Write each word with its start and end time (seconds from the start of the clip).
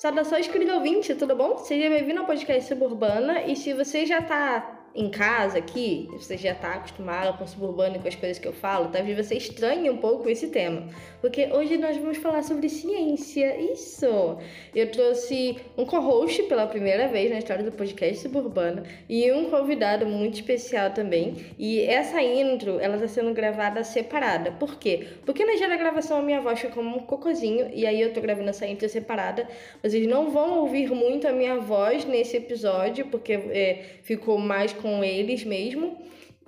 Saudações, 0.00 0.48
querido 0.48 0.72
ouvinte, 0.72 1.14
tudo 1.14 1.36
bom? 1.36 1.58
Seja 1.58 1.90
bem-vindo 1.90 2.20
ao 2.20 2.24
podcast 2.24 2.66
Suburbana. 2.66 3.42
E 3.42 3.54
se 3.54 3.74
você 3.74 4.06
já 4.06 4.22
tá 4.22 4.79
em 4.94 5.08
casa 5.08 5.58
aqui, 5.58 6.08
você 6.12 6.36
já 6.36 6.52
está 6.52 6.74
acostumado 6.74 7.36
com 7.38 7.44
o 7.44 7.48
suburbano 7.48 7.96
e 7.96 7.98
com 7.98 8.08
as 8.08 8.14
coisas 8.14 8.38
que 8.38 8.48
eu 8.48 8.52
falo, 8.52 8.88
talvez 8.88 9.16
você 9.16 9.36
estranhe 9.36 9.88
um 9.88 9.98
pouco 9.98 10.28
esse 10.28 10.48
tema, 10.48 10.88
porque 11.20 11.48
hoje 11.52 11.76
nós 11.76 11.96
vamos 11.96 12.18
falar 12.18 12.42
sobre 12.42 12.68
ciência. 12.68 13.56
Isso! 13.60 14.38
Eu 14.74 14.90
trouxe 14.90 15.58
um 15.76 15.84
co-host 15.84 16.42
pela 16.44 16.66
primeira 16.66 17.08
vez 17.08 17.30
na 17.30 17.38
história 17.38 17.62
do 17.62 17.72
podcast 17.72 18.18
Suburbano 18.18 18.82
e 19.08 19.30
um 19.32 19.50
convidado 19.50 20.06
muito 20.06 20.34
especial 20.34 20.90
também. 20.90 21.36
E 21.58 21.82
essa 21.82 22.20
intro, 22.22 22.80
ela 22.80 22.96
está 22.96 23.08
sendo 23.08 23.32
gravada 23.32 23.84
separada. 23.84 24.52
Por 24.52 24.76
quê? 24.78 25.06
Porque 25.24 25.44
na 25.44 25.68
da 25.68 25.76
gravação 25.76 26.18
a 26.18 26.22
minha 26.22 26.40
voz 26.40 26.58
ficou 26.58 26.82
como 26.82 26.96
um 26.96 27.00
cocôzinho 27.00 27.70
e 27.72 27.86
aí 27.86 28.00
eu 28.00 28.12
tô 28.12 28.20
gravando 28.20 28.48
essa 28.48 28.66
intro 28.66 28.88
separada. 28.88 29.46
Vocês 29.82 30.06
não 30.06 30.30
vão 30.30 30.60
ouvir 30.60 30.90
muito 30.90 31.28
a 31.28 31.32
minha 31.32 31.58
voz 31.58 32.04
nesse 32.04 32.36
episódio, 32.36 33.06
porque 33.06 33.32
é, 33.32 33.84
ficou 34.02 34.38
mais 34.38 34.72
com 34.80 35.04
eles 35.04 35.44
mesmo. 35.44 35.98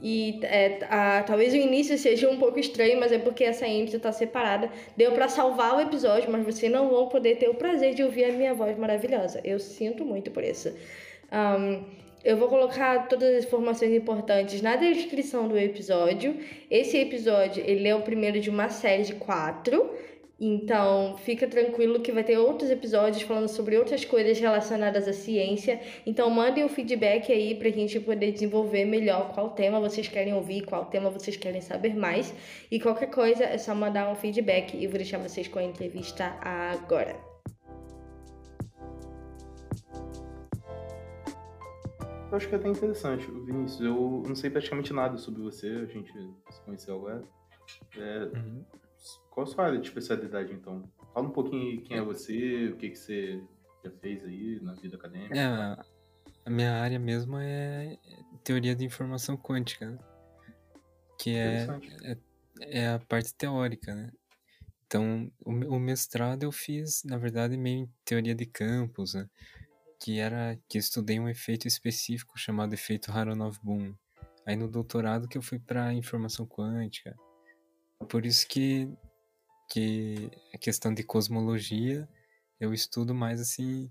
E 0.02 0.40
é, 0.42 0.80
a, 0.90 1.22
talvez 1.22 1.52
o 1.52 1.56
início 1.56 1.96
seja 1.96 2.28
um 2.28 2.36
pouco 2.36 2.58
estranho, 2.58 2.98
mas 2.98 3.12
é 3.12 3.18
porque 3.18 3.44
essa 3.44 3.66
intro 3.68 3.96
está 3.96 4.10
separada. 4.10 4.68
Deu 4.96 5.12
para 5.12 5.28
salvar 5.28 5.76
o 5.76 5.80
episódio, 5.80 6.30
mas 6.30 6.44
vocês 6.44 6.70
não 6.70 6.88
vão 6.88 7.08
poder 7.08 7.36
ter 7.36 7.48
o 7.48 7.54
prazer 7.54 7.94
de 7.94 8.02
ouvir 8.02 8.24
a 8.24 8.32
minha 8.32 8.52
voz 8.52 8.76
maravilhosa. 8.76 9.40
Eu 9.44 9.60
sinto 9.60 10.04
muito 10.04 10.32
por 10.32 10.42
isso. 10.42 10.74
Um, 11.32 11.84
eu 12.24 12.36
vou 12.36 12.48
colocar 12.48 13.08
todas 13.08 13.36
as 13.36 13.44
informações 13.44 13.92
importantes 13.92 14.60
na 14.60 14.74
descrição 14.76 15.46
do 15.46 15.56
episódio. 15.56 16.36
Esse 16.70 16.98
episódio 16.98 17.62
ele 17.64 17.86
é 17.86 17.94
o 17.94 18.02
primeiro 18.02 18.40
de 18.40 18.50
uma 18.50 18.68
série 18.68 19.04
de 19.04 19.14
quatro. 19.14 19.88
Então, 20.44 21.16
fica 21.18 21.46
tranquilo 21.46 22.00
que 22.00 22.10
vai 22.10 22.24
ter 22.24 22.36
outros 22.36 22.68
episódios 22.68 23.22
falando 23.22 23.46
sobre 23.46 23.78
outras 23.78 24.04
coisas 24.04 24.40
relacionadas 24.40 25.06
à 25.06 25.12
ciência. 25.12 25.80
Então, 26.04 26.28
mandem 26.28 26.64
o 26.64 26.68
feedback 26.68 27.30
aí 27.30 27.54
pra 27.54 27.70
gente 27.70 28.00
poder 28.00 28.32
desenvolver 28.32 28.84
melhor 28.84 29.32
qual 29.32 29.50
tema 29.50 29.78
vocês 29.78 30.08
querem 30.08 30.34
ouvir, 30.34 30.62
qual 30.62 30.86
tema 30.86 31.10
vocês 31.10 31.36
querem 31.36 31.60
saber 31.60 31.94
mais. 31.94 32.34
E 32.72 32.80
qualquer 32.80 33.08
coisa 33.08 33.44
é 33.44 33.56
só 33.56 33.72
mandar 33.72 34.10
um 34.10 34.16
feedback 34.16 34.76
e 34.76 34.88
vou 34.88 34.96
deixar 34.96 35.18
vocês 35.18 35.46
com 35.46 35.60
a 35.60 35.62
entrevista 35.62 36.36
agora. 36.40 37.14
Eu 42.32 42.36
acho 42.36 42.48
que 42.48 42.54
é 42.56 42.58
até 42.58 42.68
interessante, 42.68 43.30
Vinícius. 43.30 43.80
Eu 43.80 44.24
não 44.26 44.34
sei 44.34 44.50
praticamente 44.50 44.92
nada 44.92 45.16
sobre 45.18 45.40
você, 45.40 45.68
a 45.68 45.86
gente 45.86 46.12
se 46.50 46.60
conheceu 46.64 46.96
agora. 46.96 47.22
É, 47.96 48.24
uhum. 48.36 48.64
Qual 49.30 49.44
a 49.44 49.46
sua 49.46 49.64
área 49.64 49.78
de 49.78 49.88
especialidade, 49.88 50.52
então? 50.52 50.82
Fala 51.14 51.26
um 51.26 51.32
pouquinho 51.32 51.82
quem 51.82 51.96
é 51.96 52.02
você, 52.02 52.68
o 52.68 52.76
que, 52.76 52.90
que 52.90 52.96
você 52.96 53.42
já 53.84 53.90
fez 53.90 54.24
aí 54.24 54.60
na 54.60 54.74
vida 54.74 54.96
acadêmica. 54.96 55.36
É, 55.36 55.76
a 56.44 56.50
minha 56.50 56.72
área 56.74 56.98
mesmo 56.98 57.38
é 57.38 57.96
teoria 58.44 58.74
de 58.74 58.84
informação 58.84 59.36
quântica, 59.36 59.90
né? 59.90 59.98
Que 61.18 61.36
é, 61.36 61.66
é, 62.02 62.18
é, 62.60 62.88
a 62.88 62.98
parte 62.98 63.34
teórica, 63.34 63.94
né? 63.94 64.12
Então, 64.86 65.32
o, 65.44 65.50
o 65.50 65.80
mestrado 65.80 66.42
eu 66.42 66.52
fiz, 66.52 67.02
na 67.04 67.16
verdade, 67.16 67.56
meio 67.56 67.84
em 67.84 67.90
teoria 68.04 68.34
de 68.34 68.44
campos, 68.44 69.14
né? 69.14 69.28
Que 69.98 70.18
era 70.18 70.58
que 70.68 70.76
estudei 70.76 71.18
um 71.18 71.28
efeito 71.28 71.66
específico 71.66 72.38
chamado 72.38 72.74
efeito 72.74 73.10
Haronov-Bohm. 73.10 73.94
Aí 74.44 74.56
no 74.56 74.68
doutorado 74.68 75.28
que 75.28 75.38
eu 75.38 75.42
fui 75.42 75.58
para 75.58 75.94
informação 75.94 76.46
quântica. 76.46 77.16
Por 78.08 78.26
isso 78.26 78.46
que 78.46 78.88
que 79.70 80.30
a 80.52 80.58
questão 80.58 80.92
de 80.92 81.02
cosmologia 81.02 82.06
eu 82.60 82.74
estudo 82.74 83.14
mais 83.14 83.40
assim 83.40 83.88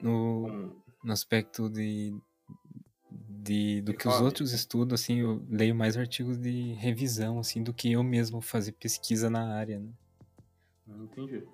no, 0.00 0.74
no 1.02 1.12
aspecto 1.12 1.68
de, 1.68 2.12
de 3.10 3.82
do 3.82 3.94
que 3.94 4.08
os 4.08 4.20
outros 4.20 4.52
estudam, 4.52 4.94
assim, 4.94 5.20
eu 5.20 5.44
leio 5.48 5.74
mais 5.74 5.96
artigos 5.96 6.38
de 6.38 6.72
revisão, 6.74 7.38
assim, 7.38 7.62
do 7.62 7.72
que 7.72 7.92
eu 7.92 8.02
mesmo 8.02 8.40
fazer 8.40 8.72
pesquisa 8.72 9.30
na 9.30 9.54
área, 9.54 9.78
né? 9.78 9.92
Entendi. 10.88 11.46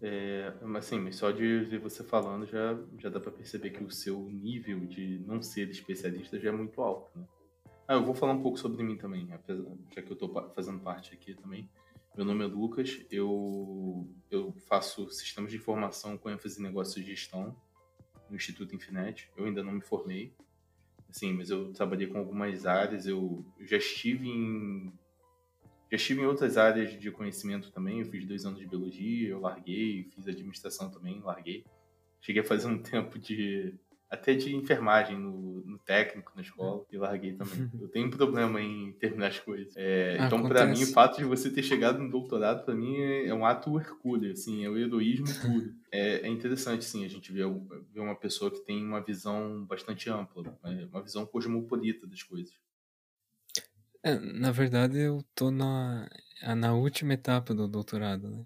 É, 0.00 0.52
mas 0.62 0.86
assim, 0.86 1.10
só 1.10 1.30
de 1.30 1.64
ver 1.64 1.80
você 1.80 2.04
falando 2.04 2.46
já, 2.46 2.78
já 2.98 3.08
dá 3.08 3.18
para 3.18 3.32
perceber 3.32 3.70
que 3.70 3.82
o 3.82 3.90
seu 3.90 4.20
nível 4.22 4.86
de 4.86 5.18
não 5.26 5.42
ser 5.42 5.68
especialista 5.68 6.38
já 6.38 6.50
é 6.50 6.52
muito 6.52 6.80
alto, 6.80 7.18
né? 7.18 7.26
Ah, 7.90 7.94
eu 7.94 8.04
vou 8.04 8.14
falar 8.14 8.34
um 8.34 8.42
pouco 8.42 8.58
sobre 8.58 8.82
mim 8.82 8.98
também, 8.98 9.26
já 9.26 9.38
que 9.38 9.50
eu 9.50 10.12
estou 10.12 10.52
fazendo 10.54 10.78
parte 10.78 11.14
aqui 11.14 11.32
também. 11.32 11.66
Meu 12.14 12.22
nome 12.22 12.44
é 12.44 12.46
Lucas, 12.46 13.02
eu, 13.10 14.06
eu 14.30 14.52
faço 14.66 15.08
sistemas 15.08 15.50
de 15.50 15.56
informação 15.56 16.18
com 16.18 16.28
ênfase 16.28 16.60
em 16.60 16.64
negócios 16.64 17.02
de 17.02 17.10
gestão 17.10 17.56
no 18.28 18.36
Instituto 18.36 18.76
Infinet. 18.76 19.30
Eu 19.34 19.46
ainda 19.46 19.62
não 19.62 19.72
me 19.72 19.80
formei, 19.80 20.34
assim, 21.08 21.32
mas 21.32 21.48
eu 21.48 21.72
trabalhei 21.72 22.06
com 22.06 22.18
algumas 22.18 22.66
áreas. 22.66 23.06
Eu 23.06 23.42
já 23.58 23.78
estive 23.78 24.28
em 24.28 24.92
já 25.90 25.96
estive 25.96 26.20
em 26.20 26.26
outras 26.26 26.58
áreas 26.58 26.92
de 26.92 27.10
conhecimento 27.10 27.72
também. 27.72 28.00
Eu 28.00 28.04
fiz 28.04 28.26
dois 28.26 28.44
anos 28.44 28.58
de 28.58 28.66
biologia, 28.66 29.30
eu 29.30 29.40
larguei, 29.40 30.04
fiz 30.14 30.28
administração 30.28 30.90
também, 30.90 31.22
larguei. 31.22 31.64
Cheguei 32.20 32.42
a 32.42 32.44
fazer 32.44 32.66
um 32.68 32.76
tempo 32.82 33.18
de 33.18 33.74
até 34.10 34.34
de 34.34 34.54
enfermagem 34.56 35.18
no, 35.18 35.62
no, 35.64 35.78
técnico 35.78 36.32
na 36.34 36.40
escola 36.40 36.84
e 36.90 36.96
larguei 36.96 37.34
também. 37.34 37.70
Eu 37.80 37.88
tenho 37.88 38.06
um 38.06 38.10
problema 38.10 38.60
em 38.60 38.92
terminar 38.92 39.28
as 39.28 39.38
coisas. 39.38 39.74
É, 39.76 40.16
ah, 40.18 40.26
então, 40.26 40.42
para 40.48 40.66
mim, 40.66 40.82
o 40.82 40.92
fato 40.92 41.18
de 41.18 41.24
você 41.24 41.50
ter 41.50 41.62
chegado 41.62 41.98
no 41.98 42.10
doutorado, 42.10 42.64
para 42.64 42.74
mim, 42.74 42.96
é, 42.96 43.26
é, 43.26 43.34
um 43.34 43.44
ato 43.44 43.78
hercúleo, 43.78 44.32
assim, 44.32 44.64
é 44.64 44.70
o 44.70 44.76
heroísmo 44.76 45.26
puro. 45.40 45.74
É, 45.90 46.26
é, 46.26 46.28
interessante, 46.28 46.84
sim, 46.84 47.02
a 47.02 47.08
gente 47.08 47.32
ver, 47.32 47.46
ver 47.94 48.00
uma 48.00 48.14
pessoa 48.14 48.50
que 48.50 48.60
tem 48.60 48.84
uma 48.84 49.00
visão 49.00 49.64
bastante 49.64 50.10
ampla, 50.10 50.42
né, 50.62 50.86
uma 50.92 51.02
visão 51.02 51.24
cosmopolita 51.24 52.06
das 52.06 52.22
coisas. 52.22 52.52
É, 54.02 54.18
na 54.18 54.52
verdade, 54.52 54.98
eu 54.98 55.24
tô 55.34 55.50
na, 55.50 56.06
na 56.58 56.74
última 56.74 57.14
etapa 57.14 57.54
do 57.54 57.66
doutorado, 57.66 58.28
né? 58.28 58.44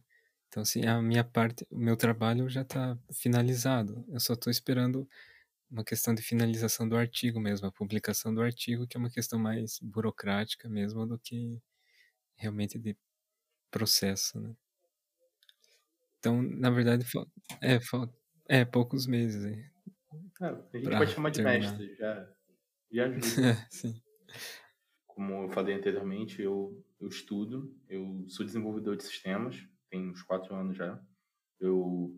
Então, 0.52 0.62
assim, 0.62 0.86
a 0.86 1.00
minha 1.02 1.24
parte, 1.24 1.66
o 1.70 1.78
meu 1.78 1.96
trabalho 1.96 2.48
já 2.48 2.60
está 2.60 2.96
finalizado. 3.12 4.04
Eu 4.08 4.20
só 4.20 4.34
estou 4.34 4.50
esperando 4.50 5.08
uma 5.72 5.82
questão 5.82 6.14
de 6.14 6.22
finalização 6.22 6.86
do 6.86 6.96
artigo 6.96 7.40
mesmo, 7.40 7.66
a 7.66 7.72
publicação 7.72 8.34
do 8.34 8.42
artigo, 8.42 8.86
que 8.86 8.96
é 8.96 9.00
uma 9.00 9.10
questão 9.10 9.38
mais 9.38 9.78
burocrática 9.80 10.68
mesmo 10.68 11.06
do 11.06 11.18
que 11.18 11.60
realmente 12.36 12.78
de 12.78 12.94
processo, 13.70 14.38
né? 14.38 14.54
Então, 16.18 16.42
na 16.42 16.70
verdade, 16.70 17.04
é, 17.60 17.78
é 18.48 18.64
poucos 18.64 19.06
meses. 19.06 19.44
É, 19.44 20.46
a 20.46 20.76
gente 20.76 20.90
pode 20.90 21.12
chamar 21.12 21.30
de 21.30 21.42
terminar. 21.42 21.58
mestre, 21.58 21.96
já, 21.96 22.34
já 22.92 23.06
ajuda. 23.06 23.22
sim. 23.70 24.02
Como 25.06 25.44
eu 25.44 25.50
falei 25.50 25.74
anteriormente, 25.74 26.40
eu, 26.40 26.84
eu 27.00 27.08
estudo, 27.08 27.74
eu 27.88 28.24
sou 28.28 28.44
desenvolvedor 28.44 28.96
de 28.96 29.04
sistemas, 29.04 29.56
tem 29.90 30.10
uns 30.10 30.22
quatro 30.22 30.54
anos 30.54 30.76
já. 30.76 31.02
Eu 31.58 32.14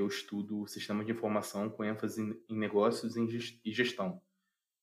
eu 0.00 0.08
estudo 0.08 0.66
sistema 0.66 1.04
de 1.04 1.12
informação 1.12 1.70
com 1.70 1.84
ênfase 1.84 2.22
em 2.48 2.58
negócios 2.58 3.16
e 3.16 3.72
gestão. 3.72 4.20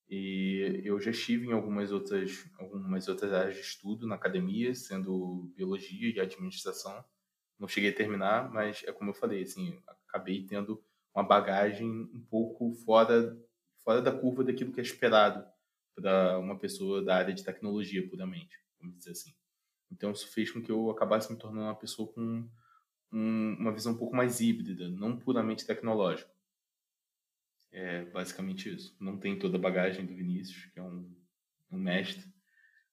E 0.09 0.81
eu 0.85 0.99
já 0.99 1.11
estive 1.11 1.47
em 1.47 1.51
algumas 1.51 1.91
outras, 1.91 2.49
algumas 2.57 3.07
outras 3.07 3.33
áreas 3.33 3.55
de 3.55 3.61
estudo 3.61 4.07
na 4.07 4.15
academia, 4.15 4.73
sendo 4.73 5.51
biologia 5.55 6.13
e 6.15 6.19
administração. 6.19 7.03
Não 7.59 7.67
cheguei 7.67 7.89
a 7.89 7.95
terminar, 7.95 8.49
mas 8.51 8.83
é 8.85 8.91
como 8.93 9.09
eu 9.09 9.13
falei, 9.13 9.43
assim, 9.43 9.77
acabei 10.07 10.45
tendo 10.45 10.81
uma 11.13 11.23
bagagem 11.23 11.89
um 11.89 12.25
pouco 12.29 12.73
fora, 12.85 13.37
fora 13.83 14.01
da 14.01 14.11
curva 14.11 14.43
daquilo 14.43 14.71
que 14.71 14.79
é 14.79 14.83
esperado 14.83 15.45
para 15.93 16.37
uma 16.39 16.57
pessoa 16.57 17.03
da 17.03 17.15
área 17.15 17.33
de 17.33 17.43
tecnologia, 17.43 18.07
puramente, 18.07 18.55
vamos 18.79 18.97
dizer 18.99 19.11
assim. 19.11 19.33
Então, 19.91 20.11
isso 20.11 20.27
fez 20.31 20.51
com 20.51 20.61
que 20.61 20.71
eu 20.71 20.89
acabasse 20.89 21.31
me 21.31 21.39
tornando 21.39 21.65
uma 21.65 21.75
pessoa 21.75 22.11
com 22.13 22.47
um, 23.11 23.55
uma 23.59 23.71
visão 23.71 23.93
um 23.93 23.97
pouco 23.97 24.15
mais 24.15 24.39
híbrida, 24.39 24.89
não 24.89 25.17
puramente 25.17 25.65
tecnológica. 25.65 26.31
É 27.71 28.05
basicamente 28.05 28.73
isso. 28.73 28.95
Não 28.99 29.17
tem 29.17 29.37
toda 29.37 29.57
a 29.57 29.61
bagagem 29.61 30.05
do 30.05 30.15
Vinícius, 30.15 30.65
que 30.73 30.79
é 30.79 30.83
um, 30.83 31.13
um 31.71 31.77
mestre, 31.77 32.25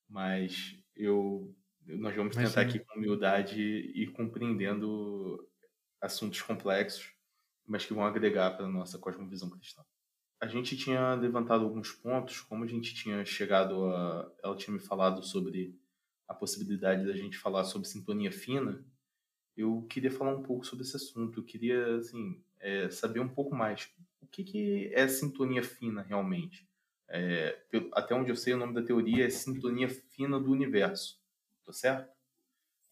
mas 0.08 0.76
eu 0.96 1.54
nós 1.86 2.16
vamos 2.16 2.34
tentar 2.34 2.62
aqui 2.62 2.78
com 2.78 2.98
humildade 2.98 3.60
ir 3.60 4.10
compreendendo 4.12 5.46
assuntos 6.00 6.40
complexos, 6.40 7.12
mas 7.66 7.84
que 7.84 7.92
vão 7.92 8.04
agregar 8.04 8.52
para 8.52 8.64
a 8.64 8.70
nossa 8.70 8.98
cosmovisão 8.98 9.50
cristã. 9.50 9.82
A 10.40 10.46
gente 10.46 10.76
tinha 10.76 11.14
levantado 11.14 11.64
alguns 11.64 11.92
pontos, 11.92 12.40
como 12.40 12.64
a 12.64 12.66
gente 12.66 12.94
tinha 12.94 13.24
chegado 13.24 13.84
a. 13.86 14.30
Ela 14.42 14.56
tinha 14.56 14.74
me 14.74 14.80
falado 14.80 15.22
sobre 15.22 15.78
a 16.28 16.34
possibilidade 16.34 17.06
da 17.06 17.14
gente 17.14 17.38
falar 17.38 17.64
sobre 17.64 17.88
sintonia 17.88 18.32
fina, 18.32 18.84
eu 19.56 19.86
queria 19.88 20.10
falar 20.10 20.36
um 20.36 20.42
pouco 20.42 20.64
sobre 20.66 20.84
esse 20.84 20.96
assunto. 20.96 21.40
Eu 21.40 21.44
queria, 21.44 21.96
assim, 21.96 22.42
é, 22.60 22.90
saber 22.90 23.20
um 23.20 23.28
pouco 23.28 23.54
mais. 23.54 23.90
O 24.20 24.26
que, 24.26 24.42
que 24.42 24.90
é 24.94 25.06
sintonia 25.06 25.62
fina 25.62 26.02
realmente? 26.02 26.68
É, 27.08 27.58
até 27.92 28.14
onde 28.14 28.30
eu 28.30 28.36
sei, 28.36 28.54
o 28.54 28.56
nome 28.56 28.74
da 28.74 28.82
teoria 28.82 29.26
é 29.26 29.30
sintonia 29.30 29.88
fina 29.88 30.40
do 30.40 30.50
universo. 30.50 31.20
Tô 31.64 31.72
certo? 31.72 32.12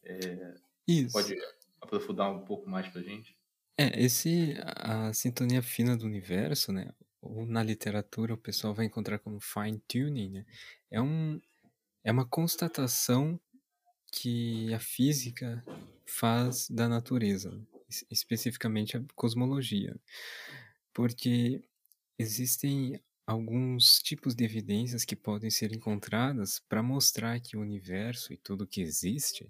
É, 0.04 0.54
Isso. 0.86 1.12
Pode 1.12 1.36
aprofundar 1.80 2.30
um 2.30 2.44
pouco 2.44 2.68
mais 2.68 2.88
pra 2.88 3.02
gente? 3.02 3.36
É, 3.76 4.02
esse 4.02 4.54
a 4.66 5.12
sintonia 5.12 5.62
fina 5.62 5.96
do 5.96 6.04
universo, 6.04 6.72
né, 6.72 6.92
ou 7.20 7.46
na 7.46 7.62
literatura 7.62 8.34
o 8.34 8.38
pessoal 8.38 8.74
vai 8.74 8.84
encontrar 8.84 9.18
como 9.18 9.40
fine 9.40 9.80
tuning, 9.88 10.30
né, 10.30 10.46
é 10.90 11.00
um 11.00 11.40
é 12.04 12.12
uma 12.12 12.26
constatação 12.26 13.40
que 14.12 14.72
a 14.74 14.78
física 14.80 15.64
faz 16.12 16.68
da 16.68 16.88
natureza, 16.88 17.58
especificamente 18.10 18.96
a 18.96 19.04
cosmologia. 19.14 19.98
Porque 20.92 21.62
existem 22.18 23.00
alguns 23.26 23.98
tipos 24.00 24.34
de 24.34 24.44
evidências 24.44 25.04
que 25.04 25.16
podem 25.16 25.50
ser 25.50 25.72
encontradas 25.72 26.60
para 26.68 26.82
mostrar 26.82 27.40
que 27.40 27.56
o 27.56 27.60
universo 27.60 28.32
e 28.32 28.36
tudo 28.36 28.66
que 28.66 28.82
existe, 28.82 29.48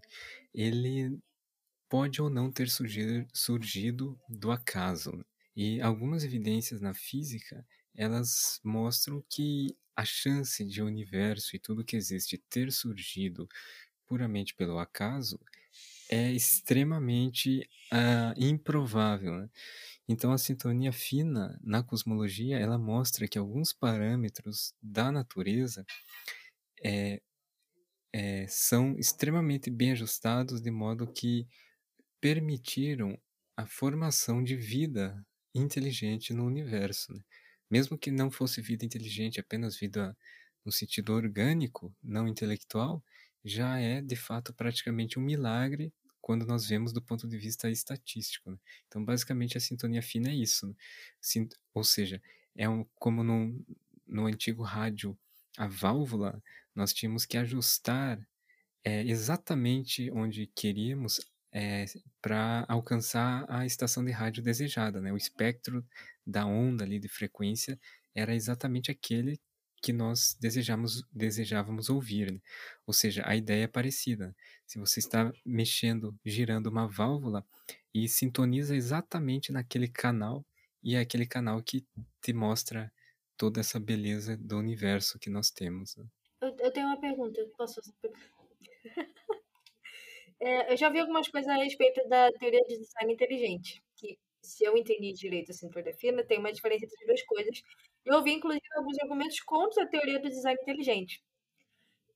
ele 0.55 1.19
pode 1.89 2.23
ou 2.23 2.31
não 2.31 2.51
ter 2.51 2.69
surgido, 2.71 4.19
do 4.29 4.53
acaso. 4.53 5.25
E 5.57 5.81
algumas 5.81 6.23
evidências 6.23 6.81
na 6.81 6.95
física, 6.95 7.67
elas 7.95 8.61
mostram 8.65 9.23
que 9.29 9.77
a 9.97 10.05
chance 10.05 10.65
de 10.65 10.81
o 10.81 10.87
universo 10.87 11.57
e 11.57 11.59
tudo 11.59 11.85
que 11.85 11.97
existe 11.97 12.39
ter 12.39 12.73
surgido 12.73 13.49
puramente 14.07 14.55
pelo 14.55 14.79
acaso 14.79 15.39
é 16.13 16.31
extremamente 16.31 17.67
uh, 17.91 18.35
improvável. 18.37 19.33
Né? 19.39 19.51
Então, 20.07 20.31
a 20.31 20.37
sintonia 20.37 20.93
fina 20.93 21.59
na 21.63 21.83
cosmologia 21.83 22.59
ela 22.59 22.77
mostra 22.77 23.27
que 23.27 23.39
alguns 23.39 23.73
parâmetros 23.73 24.75
da 24.83 25.11
natureza 25.11 25.87
é, 26.85 27.23
é, 28.13 28.47
são 28.47 28.95
extremamente 28.99 29.71
bem 29.71 29.93
ajustados 29.93 30.61
de 30.61 30.71
modo 30.71 31.11
que 31.11 31.49
permitiram 32.21 33.19
a 33.57 33.65
formação 33.65 34.45
de 34.45 34.55
vida 34.55 35.25
inteligente 35.55 36.35
no 36.35 36.45
universo. 36.45 37.15
Né? 37.15 37.23
Mesmo 37.71 37.97
que 37.97 38.11
não 38.11 38.31
fosse 38.31 38.61
vida 38.61 38.85
inteligente, 38.85 39.41
apenas 39.41 39.79
vida 39.79 40.15
no 40.63 40.71
sentido 40.71 41.15
orgânico, 41.15 41.95
não 42.03 42.29
intelectual, 42.29 43.03
já 43.43 43.79
é 43.79 44.03
de 44.03 44.15
fato 44.15 44.53
praticamente 44.53 45.19
um 45.19 45.23
milagre 45.23 45.91
quando 46.23 46.47
nós 46.47 46.67
vemos 46.67 46.93
do 46.93 47.03
ponto 47.03 47.29
de 47.29 47.37
vista 47.37 47.69
estatístico. 47.69 48.53
Né? 48.53 48.57
Então, 48.87 49.05
basicamente, 49.05 49.59
a 49.59 49.61
sintonia 49.61 50.01
fina 50.01 50.31
é 50.31 50.35
isso. 50.35 50.67
Né? 50.67 50.75
Ou 51.75 51.85
seja, 51.85 52.23
é 52.57 52.69
um, 52.69 52.87
como 52.95 53.25
no, 53.25 53.61
no 54.07 54.27
antigo 54.27 54.63
rádio, 54.63 55.19
a 55.59 55.67
válvula, 55.67 56.43
nós 56.75 56.95
tínhamos 56.95 57.27
que 57.27 57.37
ajustar 57.37 58.19
é, 58.85 59.03
exatamente 59.03 60.11
onde 60.13 60.47
queríamos 60.47 61.21
é, 61.53 61.85
para 62.21 62.65
alcançar 62.69 63.45
a 63.49 63.67
estação 63.67 64.05
de 64.05 64.11
rádio 64.11 64.43
desejada, 64.43 65.01
né? 65.01 65.13
O 65.13 65.17
espectro 65.17 65.87
da 66.27 66.47
onda 66.47 66.85
ali 66.85 66.99
de 66.99 67.09
frequência 67.09 67.79
era 68.15 68.35
exatamente 68.35 68.91
aquele 68.91 69.39
que 69.83 69.93
nós 69.93 70.37
desejamos, 70.41 71.05
desejávamos 71.13 71.91
ouvir. 71.91 72.33
Né? 72.33 72.41
Ou 72.87 72.95
seja, 72.95 73.23
a 73.27 73.35
ideia 73.35 73.65
é 73.65 73.69
parecida. 73.69 74.35
Se 74.67 74.79
você 74.79 75.01
está 75.01 75.33
mexendo, 75.45 76.17
girando 76.25 76.69
uma 76.69 76.87
válvula 76.87 77.45
e 77.93 78.09
sintoniza 78.09 78.77
exatamente 78.77 79.51
naquele 79.51 79.89
canal, 79.89 80.47
e 80.83 80.95
é 80.95 81.01
aquele 81.01 81.27
canal 81.27 81.63
que 81.63 81.85
te 82.21 82.33
mostra 82.33 82.93
toda 83.37 83.61
essa 83.61 83.81
beleza 83.81 84.37
do 84.37 84.57
universo 84.57 85.19
que 85.19 85.29
nós 85.29 85.51
temos. 85.51 85.97
Né? 85.97 86.07
Eu, 86.41 86.57
eu, 86.59 86.73
tenho 86.73 86.87
uma 86.87 87.01
pergunta, 87.01 87.45
posso? 87.57 87.81
É, 90.45 90.73
eu 90.73 90.77
já 90.77 90.91
vi 90.91 90.99
algumas 90.99 91.29
coisas 91.29 91.49
a 91.49 91.55
respeito 91.55 92.03
da 92.09 92.33
teoria 92.33 92.65
de 92.67 92.77
design 92.77 93.13
inteligente, 93.13 93.81
que, 93.95 94.19
se 94.43 94.65
eu 94.65 94.77
entendi 94.77 95.13
direito 95.13 95.53
assim, 95.53 95.71
por 95.71 95.85
fina, 95.95 96.25
tem 96.25 96.41
uma 96.41 96.53
diferença 96.53 96.85
entre 96.85 96.97
as 96.99 97.07
duas 97.07 97.23
coisas. 97.23 97.63
Eu 98.05 98.17
ouvi, 98.17 98.33
inclusive, 98.33 98.63
alguns 98.77 98.99
argumentos 99.01 99.41
contra 99.41 99.85
a 99.85 99.87
teoria 99.87 100.21
do 100.21 100.29
design 100.29 100.59
inteligente. 100.61 101.23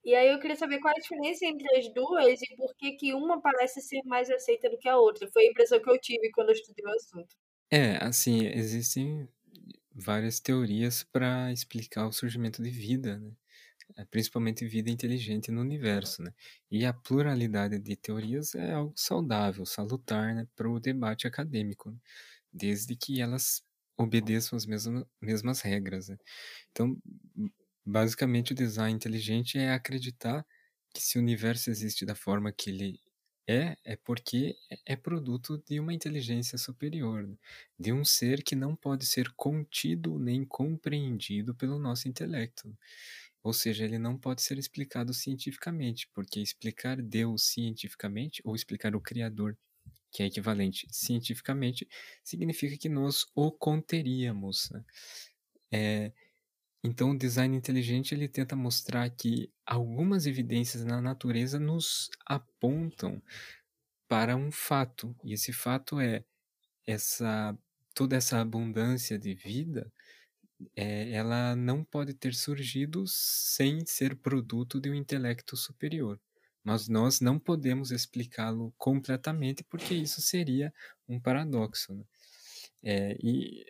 E 0.04 0.14
aí 0.14 0.30
eu 0.30 0.38
queria 0.38 0.56
saber 0.56 0.78
qual 0.78 0.94
a 0.96 1.00
diferença 1.00 1.44
entre 1.46 1.66
as 1.76 1.92
duas 1.92 2.40
e 2.40 2.56
por 2.56 2.72
que, 2.76 2.92
que 2.92 3.12
uma 3.12 3.40
parece 3.40 3.80
ser 3.80 4.00
mais 4.04 4.30
aceita 4.30 4.70
do 4.70 4.78
que 4.78 4.88
a 4.88 4.96
outra. 4.96 5.28
Foi 5.32 5.42
a 5.44 5.50
impressão 5.50 5.80
que 5.80 5.90
eu 5.90 6.00
tive 6.00 6.30
quando 6.30 6.50
eu 6.50 6.54
estudei 6.54 6.84
o 6.84 6.94
assunto. 6.94 7.34
É, 7.70 7.96
assim, 7.96 8.46
existem 8.46 9.28
várias 9.92 10.38
teorias 10.38 11.02
para 11.02 11.52
explicar 11.52 12.06
o 12.06 12.12
surgimento 12.12 12.62
de 12.62 12.70
vida, 12.70 13.18
né? 13.18 13.32
É, 13.96 14.04
principalmente 14.04 14.66
vida 14.66 14.90
inteligente 14.90 15.50
no 15.50 15.60
universo, 15.60 16.22
né? 16.22 16.32
E 16.70 16.84
a 16.84 16.92
pluralidade 16.92 17.78
de 17.78 17.96
teorias 17.96 18.54
é 18.54 18.72
algo 18.72 18.92
saudável, 18.96 19.64
salutar, 19.64 20.34
né, 20.34 20.46
para 20.56 20.68
o 20.68 20.80
debate 20.80 21.26
acadêmico, 21.26 21.90
né? 21.90 21.98
desde 22.52 22.96
que 22.96 23.20
elas 23.20 23.64
obedeçam 23.98 24.56
as 24.56 24.66
mesmas, 24.66 25.04
mesmas 25.20 25.60
regras. 25.60 26.08
Né? 26.08 26.16
Então, 26.70 27.00
basicamente, 27.84 28.52
o 28.52 28.54
design 28.56 28.94
inteligente 28.94 29.58
é 29.58 29.72
acreditar 29.72 30.46
que 30.94 31.02
se 31.02 31.18
o 31.18 31.20
universo 31.22 31.70
existe 31.70 32.06
da 32.06 32.14
forma 32.14 32.52
que 32.52 32.70
ele 32.70 33.00
é, 33.48 33.76
é 33.84 33.96
porque 33.96 34.56
é 34.84 34.96
produto 34.96 35.62
de 35.68 35.78
uma 35.78 35.94
inteligência 35.94 36.58
superior, 36.58 37.26
né? 37.28 37.36
de 37.78 37.92
um 37.92 38.04
ser 38.04 38.42
que 38.42 38.56
não 38.56 38.74
pode 38.74 39.06
ser 39.06 39.30
contido 39.36 40.18
nem 40.18 40.44
compreendido 40.44 41.54
pelo 41.54 41.78
nosso 41.78 42.08
intelecto. 42.08 42.76
Ou 43.42 43.52
seja, 43.52 43.84
ele 43.84 43.98
não 43.98 44.18
pode 44.18 44.42
ser 44.42 44.58
explicado 44.58 45.14
cientificamente, 45.14 46.08
porque 46.12 46.40
explicar 46.40 47.00
Deus 47.00 47.46
cientificamente, 47.46 48.42
ou 48.44 48.56
explicar 48.56 48.96
o 48.96 49.00
Criador, 49.00 49.56
que 50.16 50.22
é 50.22 50.26
equivalente 50.26 50.86
cientificamente, 50.90 51.86
significa 52.24 52.78
que 52.78 52.88
nós 52.88 53.26
o 53.34 53.52
conteríamos. 53.52 54.70
Né? 54.70 54.84
É, 55.70 56.12
então, 56.82 57.10
o 57.10 57.18
design 57.18 57.54
inteligente 57.54 58.14
ele 58.14 58.26
tenta 58.26 58.56
mostrar 58.56 59.10
que 59.10 59.52
algumas 59.66 60.24
evidências 60.24 60.86
na 60.86 61.02
natureza 61.02 61.60
nos 61.60 62.08
apontam 62.24 63.22
para 64.08 64.34
um 64.36 64.50
fato, 64.50 65.14
e 65.22 65.34
esse 65.34 65.52
fato 65.52 66.00
é 66.00 66.24
essa 66.86 67.58
toda 67.94 68.16
essa 68.16 68.40
abundância 68.40 69.18
de 69.18 69.34
vida 69.34 69.92
é, 70.76 71.10
ela 71.12 71.54
não 71.56 71.84
pode 71.84 72.14
ter 72.14 72.34
surgido 72.34 73.04
sem 73.06 73.84
ser 73.86 74.16
produto 74.16 74.80
de 74.80 74.90
um 74.90 74.94
intelecto 74.94 75.56
superior. 75.56 76.20
Mas 76.66 76.88
nós 76.88 77.20
não 77.20 77.38
podemos 77.38 77.92
explicá-lo 77.92 78.74
completamente, 78.76 79.62
porque 79.62 79.94
isso 79.94 80.20
seria 80.20 80.74
um 81.08 81.20
paradoxo. 81.20 81.94
Né? 81.94 82.04
É, 82.82 83.16
e 83.22 83.64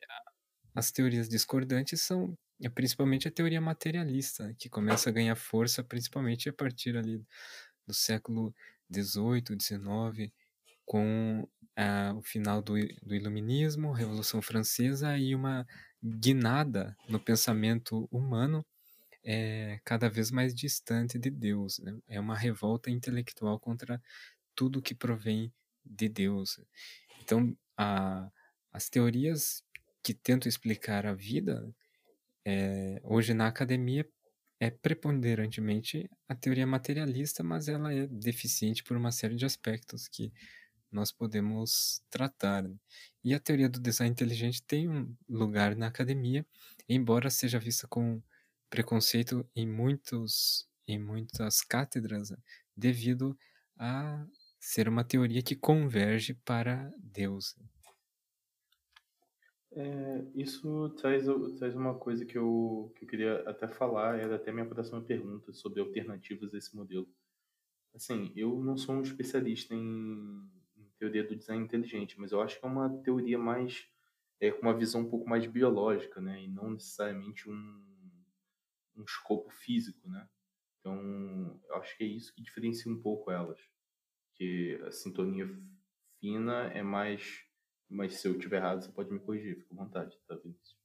as 0.75 0.91
teorias 0.91 1.29
discordantes 1.29 2.01
são 2.01 2.35
é, 2.63 2.71
principalmente 2.71 3.29
a 3.29 3.31
teoria 3.31 3.61
materialista, 3.61 4.55
que 4.59 4.71
começa 4.71 5.11
a 5.11 5.13
ganhar 5.13 5.37
força 5.37 5.85
principalmente 5.85 6.49
a 6.49 6.55
partir 6.55 6.97
ali 6.97 7.23
do 7.87 7.93
século 7.93 8.55
XVIII, 8.91 9.59
XIX, 9.61 10.33
com 10.87 11.47
ah, 11.77 12.15
o 12.17 12.23
final 12.23 12.63
do, 12.63 12.77
do 13.03 13.15
Iluminismo, 13.15 13.93
Revolução 13.93 14.41
Francesa 14.41 15.19
e 15.19 15.35
uma 15.35 15.67
guinada 16.03 16.97
no 17.07 17.21
pensamento 17.21 18.09
humano 18.11 18.65
é 19.29 19.81
cada 19.85 20.09
vez 20.09 20.31
mais 20.31 20.55
distante 20.55 21.19
de 21.19 21.31
Deus. 21.31 21.81
Né? 21.81 21.99
É 22.07 22.21
uma 22.21 22.37
revolta 22.37 22.89
intelectual 22.89 23.59
contra 23.59 24.01
tudo 24.55 24.81
que 24.81 24.95
provém 24.95 25.53
de 25.85 26.09
Deus. 26.09 26.61
Então, 27.21 27.57
a, 27.77 28.31
as 28.73 28.89
teorias 28.89 29.65
que 30.01 30.15
tentam 30.15 30.49
explicar 30.49 31.05
a 31.05 31.13
vida, 31.13 31.69
é, 32.45 33.01
hoje 33.03 33.35
na 33.35 33.49
academia, 33.49 34.09
é 34.61 34.71
preponderantemente 34.71 36.09
a 36.29 36.35
teoria 36.35 36.67
materialista, 36.67 37.43
mas 37.43 37.67
ela 37.69 37.93
é 37.93 38.07
deficiente 38.07 38.85
por 38.85 38.97
uma 38.97 39.11
série 39.11 39.35
de 39.35 39.45
aspectos 39.45 40.07
que 40.07 40.33
nós 40.91 41.11
podemos 41.11 42.01
tratar. 42.09 42.63
Né? 42.63 42.77
E 43.25 43.35
a 43.35 43.41
teoria 43.41 43.69
do 43.69 43.81
design 43.81 44.13
inteligente 44.13 44.63
tem 44.63 44.89
um 44.89 45.13
lugar 45.29 45.75
na 45.75 45.89
academia, 45.89 46.47
embora 46.89 47.29
seja 47.29 47.59
vista 47.59 47.89
com 47.89 48.23
preconceito 48.69 49.49
em 49.55 49.67
muitos 49.67 50.69
em 50.89 50.99
muitas 50.99 51.63
cátedras, 51.63 52.31
né? 52.31 52.37
devido 52.77 53.37
a 53.77 54.25
ser 54.61 54.89
uma 54.89 55.05
teoria 55.05 55.43
que 55.43 55.57
converge 55.57 56.35
para 56.45 56.93
Deus. 56.99 57.57
É, 59.73 60.25
isso 60.35 60.89
traz, 60.91 61.25
traz 61.59 61.75
uma 61.75 61.95
coisa 61.95 62.25
que 62.25 62.39
eu, 62.39 62.93
que 62.97 63.05
eu 63.05 63.09
queria 63.09 63.41
até 63.49 63.69
falar, 63.69 64.19
era 64.19 64.37
até 64.37 64.51
minha 64.51 64.65
próxima 64.65 65.03
pergunta 65.03 65.53
sobre 65.53 65.81
alternativas 65.81 66.55
a 66.55 66.59
esse 66.59 66.75
modelo. 66.75 67.09
Assim, 67.95 68.33
eu 68.37 68.59
não 68.63 68.77
sou 68.77 68.95
um 68.95 69.03
especialista 69.03 69.75
em 69.75 70.49
teoria 70.99 71.25
do 71.25 71.37
design 71.37 71.63
inteligente, 71.63 72.19
mas 72.19 72.33
eu 72.33 72.41
acho 72.41 72.59
que 72.59 72.65
é 72.65 72.69
uma 72.69 72.89
teoria 73.03 73.39
mais 73.39 73.87
é, 74.41 74.51
com 74.51 74.63
uma 74.63 74.77
visão 74.77 75.03
um 75.03 75.11
pouco 75.11 75.29
mais 75.29 75.47
biológica, 75.47 76.21
né, 76.21 76.43
e 76.43 76.49
não 76.49 76.71
necessariamente 76.71 77.49
um, 77.49 77.83
um 78.97 79.05
escopo 79.05 79.51
físico, 79.51 80.09
né. 80.09 80.29
Então, 80.81 81.61
eu 81.69 81.77
acho 81.77 81.97
que 81.97 82.05
é 82.05 82.07
isso 82.07 82.35
que 82.35 82.43
diferencia 82.43 82.91
um 82.93 83.01
pouco 83.03 83.31
elas, 83.31 83.61
que 84.35 84.81
a 84.87 84.91
sintonia 84.93 85.49
fina 86.21 86.69
é 86.73 86.83
mais 86.83 87.45
Mas 87.89 88.15
se 88.17 88.29
eu 88.29 88.39
tiver 88.39 88.59
errado, 88.59 88.83
você 88.83 88.93
pode 88.93 89.13
me 89.13 89.21
corrigir, 89.21 89.59
fica 89.59 89.75
à 89.75 89.79
vontade, 89.79 90.17
tá, 90.29 90.37
Vinícius? 90.37 90.77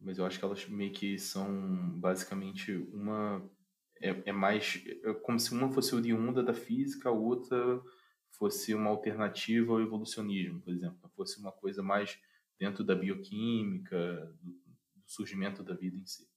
Mas 0.00 0.18
eu 0.18 0.24
acho 0.26 0.38
que 0.38 0.44
elas 0.44 0.66
meio 0.68 0.92
que 0.92 1.18
são 1.18 1.98
basicamente 1.98 2.72
uma. 2.92 3.48
É, 4.00 4.30
é 4.30 4.32
mais. 4.32 4.82
É 5.04 5.12
como 5.14 5.38
se 5.38 5.52
uma 5.52 5.70
fosse 5.72 5.94
oriunda 5.94 6.42
da 6.42 6.54
física, 6.54 7.08
a 7.10 7.12
outra 7.12 7.82
fosse 8.30 8.74
uma 8.74 8.90
alternativa 8.90 9.72
ao 9.72 9.80
evolucionismo, 9.80 10.60
por 10.62 10.72
exemplo. 10.72 11.10
Fosse 11.14 11.38
uma 11.38 11.52
coisa 11.52 11.82
mais 11.82 12.18
dentro 12.58 12.82
da 12.84 12.94
bioquímica, 12.94 14.34
do, 14.40 14.52
do 14.52 15.04
surgimento 15.06 15.62
da 15.62 15.74
vida 15.74 15.96
em 15.96 16.06
si. 16.06 16.29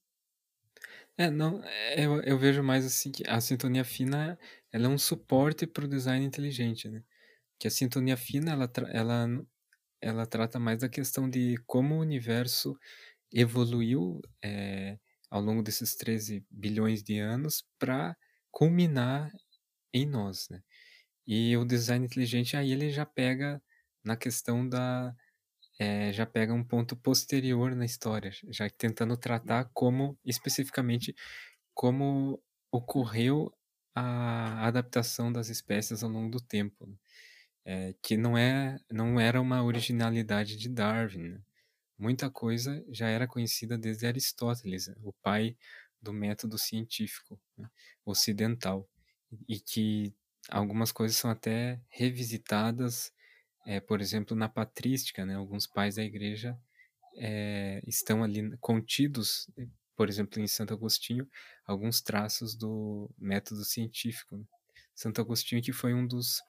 É, 1.16 1.30
não, 1.30 1.62
é, 1.64 2.04
eu, 2.04 2.20
eu 2.22 2.36
vejo 2.38 2.62
mais 2.62 2.84
assim 2.84 3.12
que 3.12 3.22
a 3.28 3.40
sintonia 3.40 3.84
fina 3.84 4.38
ela 4.72 4.86
é 4.86 4.88
um 4.88 4.98
suporte 4.98 5.64
para 5.66 5.84
o 5.84 5.88
design 5.88 6.24
inteligente, 6.24 6.88
né? 6.88 7.04
Que 7.58 7.68
a 7.68 7.70
sintonia 7.70 8.16
fina 8.16 8.52
ela, 8.52 8.70
ela, 8.92 9.28
ela 10.00 10.26
trata 10.26 10.58
mais 10.60 10.80
da 10.80 10.88
questão 10.88 11.30
de 11.30 11.56
como 11.66 11.96
o 11.96 12.00
universo 12.00 12.78
evoluiu 13.32 14.20
é, 14.44 14.98
ao 15.30 15.40
longo 15.42 15.62
desses 15.62 15.96
13 15.96 16.46
bilhões 16.50 17.02
de 17.02 17.18
anos 17.20 17.64
para 17.78 18.16
culminar 18.52 19.32
em 19.94 20.06
nós, 20.06 20.48
né? 20.50 20.62
E 21.26 21.56
o 21.56 21.64
design 21.64 22.04
inteligente 22.06 22.56
aí 22.56 22.72
ele 22.72 22.90
já 22.90 23.06
pega 23.06 23.62
na 24.04 24.16
questão 24.16 24.68
da 24.68 25.14
é, 25.78 26.12
já 26.12 26.26
pega 26.26 26.52
um 26.54 26.64
ponto 26.64 26.96
posterior 26.96 27.74
na 27.74 27.84
história, 27.84 28.30
já 28.50 28.68
tentando 28.70 29.16
tratar 29.16 29.70
como 29.74 30.18
especificamente 30.24 31.14
como 31.74 32.42
ocorreu 32.72 33.52
a 33.94 34.66
adaptação 34.66 35.32
das 35.32 35.48
espécies 35.48 36.02
ao 36.02 36.10
longo 36.10 36.30
do 36.30 36.40
tempo, 36.40 36.86
né? 36.86 36.96
é, 37.64 37.94
que 38.02 38.16
não 38.16 38.36
é 38.38 38.78
não 38.90 39.18
era 39.20 39.40
uma 39.40 39.62
originalidade 39.62 40.56
de 40.56 40.68
Darwin. 40.68 41.30
Né? 41.30 41.42
Muita 41.98 42.30
coisa 42.30 42.84
já 42.90 43.08
era 43.08 43.26
conhecida 43.26 43.78
desde 43.78 44.06
Aristóteles, 44.06 44.88
né? 44.88 44.94
o 45.02 45.12
pai 45.12 45.56
do 46.00 46.12
método 46.12 46.58
científico 46.58 47.40
né? 47.56 47.68
ocidental, 48.04 48.88
e 49.48 49.60
que 49.60 50.14
algumas 50.50 50.92
coisas 50.92 51.16
são 51.16 51.30
até 51.30 51.80
revisitadas 51.88 53.12
é, 53.66 53.80
por 53.80 54.00
exemplo, 54.00 54.36
na 54.36 54.48
patrística, 54.48 55.24
né, 55.24 55.34
alguns 55.34 55.66
pais 55.66 55.96
da 55.96 56.02
igreja 56.02 56.58
é, 57.16 57.82
estão 57.86 58.22
ali 58.22 58.56
contidos, 58.58 59.48
por 59.96 60.08
exemplo, 60.08 60.40
em 60.40 60.46
Santo 60.46 60.74
Agostinho, 60.74 61.28
alguns 61.66 62.00
traços 62.00 62.54
do 62.54 63.10
método 63.18 63.64
científico. 63.64 64.46
Santo 64.94 65.20
Agostinho 65.20 65.62
que 65.62 65.72
foi 65.72 65.94
um 65.94 66.06
dos 66.06 66.42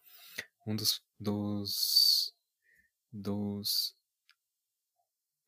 um 0.67 0.75
dos 0.75 1.03
dos, 1.19 2.33
dos 3.11 3.95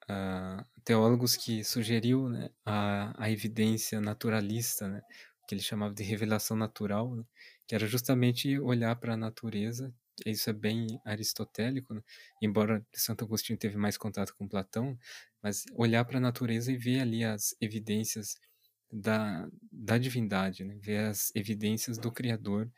uh, 0.09 0.65
teólogos 0.83 1.35
que 1.35 1.63
sugeriu 1.63 2.29
né, 2.29 2.49
a, 2.65 3.13
a 3.21 3.29
evidência 3.29 3.99
naturalista, 3.99 4.87
né, 4.87 5.01
que 5.47 5.55
ele 5.55 5.61
chamava 5.61 5.93
de 5.93 6.03
revelação 6.03 6.55
natural, 6.55 7.15
né, 7.15 7.23
que 7.67 7.75
era 7.75 7.87
justamente 7.87 8.57
olhar 8.59 8.95
para 8.95 9.13
a 9.15 9.17
natureza 9.17 9.93
isso 10.25 10.49
é 10.49 10.53
bem 10.53 10.99
aristotélico, 11.05 11.93
né? 11.93 12.01
embora 12.41 12.85
Santo 12.93 13.23
Agostinho 13.23 13.57
teve 13.57 13.77
mais 13.77 13.97
contato 13.97 14.33
com 14.35 14.47
Platão, 14.47 14.97
mas 15.41 15.63
olhar 15.73 16.03
para 16.05 16.17
a 16.17 16.21
natureza 16.21 16.71
e 16.71 16.77
ver 16.77 17.01
ali 17.01 17.23
as 17.23 17.55
evidências 17.61 18.35
da, 18.91 19.47
da 19.71 19.97
divindade, 19.97 20.63
né? 20.63 20.77
ver 20.81 21.05
as 21.05 21.31
evidências 21.35 21.97
do 21.97 22.11
Criador 22.11 22.69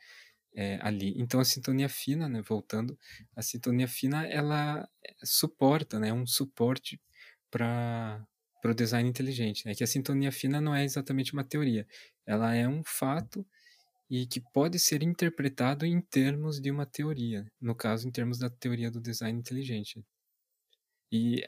é, 0.54 0.78
ali. 0.82 1.14
Então 1.16 1.40
a 1.40 1.44
sintonia 1.44 1.88
fina, 1.88 2.28
né? 2.28 2.42
voltando, 2.42 2.98
a 3.34 3.42
sintonia 3.42 3.88
fina 3.88 4.26
ela 4.26 4.88
suporta, 5.22 5.98
né? 5.98 6.08
é 6.08 6.12
um 6.12 6.26
suporte 6.26 7.00
para 7.50 8.26
o 8.64 8.74
design 8.74 9.08
inteligente, 9.08 9.66
né? 9.66 9.74
Que 9.74 9.82
a 9.82 9.86
sintonia 9.86 10.30
fina 10.30 10.60
não 10.60 10.74
é 10.74 10.84
exatamente 10.84 11.32
uma 11.32 11.44
teoria, 11.44 11.86
ela 12.24 12.54
é 12.54 12.68
um 12.68 12.82
fato 12.84 13.44
e 14.10 14.26
que 14.26 14.40
pode 14.40 14.78
ser 14.78 15.02
interpretado 15.02 15.86
em 15.86 16.00
termos 16.00 16.60
de 16.60 16.70
uma 16.70 16.86
teoria, 16.86 17.50
no 17.60 17.74
caso, 17.74 18.08
em 18.08 18.10
termos 18.10 18.38
da 18.38 18.50
teoria 18.50 18.90
do 18.90 19.00
design 19.00 19.38
inteligente. 19.38 20.04
E 21.12 21.44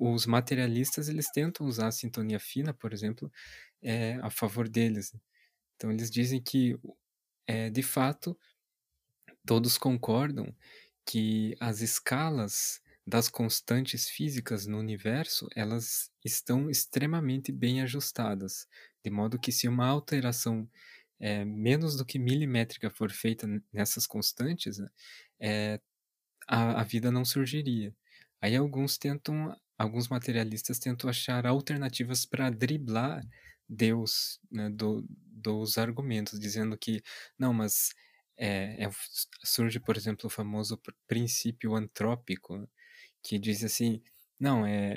os 0.00 0.26
materialistas 0.26 1.08
eles 1.08 1.30
tentam 1.30 1.66
usar 1.66 1.88
a 1.88 1.92
sintonia 1.92 2.38
fina, 2.38 2.72
por 2.72 2.92
exemplo, 2.92 3.30
é, 3.82 4.14
a 4.22 4.30
favor 4.30 4.68
deles. 4.68 5.14
Então 5.76 5.90
eles 5.90 6.10
dizem 6.10 6.42
que, 6.42 6.78
é, 7.46 7.70
de 7.70 7.82
fato, 7.82 8.38
todos 9.44 9.76
concordam 9.78 10.54
que 11.04 11.56
as 11.60 11.80
escalas 11.80 12.80
das 13.06 13.28
constantes 13.28 14.08
físicas 14.08 14.66
no 14.66 14.78
universo 14.78 15.48
elas 15.56 16.10
estão 16.24 16.70
extremamente 16.70 17.50
bem 17.50 17.80
ajustadas, 17.82 18.68
de 19.04 19.10
modo 19.10 19.38
que 19.40 19.50
se 19.50 19.66
uma 19.66 19.86
alteração 19.86 20.68
é, 21.20 21.44
menos 21.44 21.96
do 21.96 22.04
que 22.04 22.18
milimétrica 22.18 22.90
for 22.90 23.10
feita 23.12 23.46
nessas 23.72 24.06
constantes, 24.06 24.78
né, 24.78 24.88
é, 25.40 25.80
a, 26.48 26.80
a 26.80 26.84
vida 26.84 27.10
não 27.10 27.24
surgiria. 27.24 27.94
Aí 28.40 28.56
alguns 28.56 28.98
tentam, 28.98 29.54
alguns 29.78 30.08
materialistas 30.08 30.78
tentam 30.78 31.10
achar 31.10 31.46
alternativas 31.46 32.24
para 32.26 32.50
driblar 32.50 33.22
Deus 33.68 34.40
né, 34.50 34.68
do, 34.70 35.04
dos 35.08 35.78
argumentos, 35.78 36.40
dizendo 36.40 36.76
que 36.76 37.02
não, 37.38 37.52
mas 37.52 37.90
é, 38.36 38.84
é, 38.84 38.90
surge, 39.44 39.78
por 39.78 39.96
exemplo, 39.96 40.26
o 40.26 40.30
famoso 40.30 40.80
princípio 41.06 41.74
antrópico, 41.76 42.68
que 43.22 43.38
diz 43.38 43.62
assim, 43.62 44.02
não, 44.38 44.66
é 44.66 44.96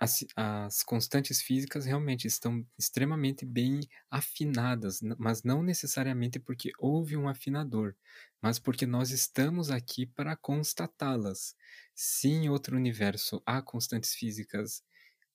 as, 0.00 0.24
as 0.34 0.82
constantes 0.82 1.42
físicas 1.42 1.84
realmente 1.84 2.26
estão 2.26 2.66
extremamente 2.78 3.44
bem 3.44 3.80
afinadas, 4.10 5.00
mas 5.18 5.42
não 5.42 5.62
necessariamente 5.62 6.40
porque 6.40 6.72
houve 6.78 7.18
um 7.18 7.28
afinador, 7.28 7.94
mas 8.40 8.58
porque 8.58 8.86
nós 8.86 9.10
estamos 9.10 9.70
aqui 9.70 10.06
para 10.06 10.34
constatá-las. 10.36 11.54
Se 11.94 12.28
em 12.28 12.48
outro 12.48 12.76
universo 12.78 13.42
há 13.44 13.60
constantes 13.60 14.14
físicas 14.14 14.82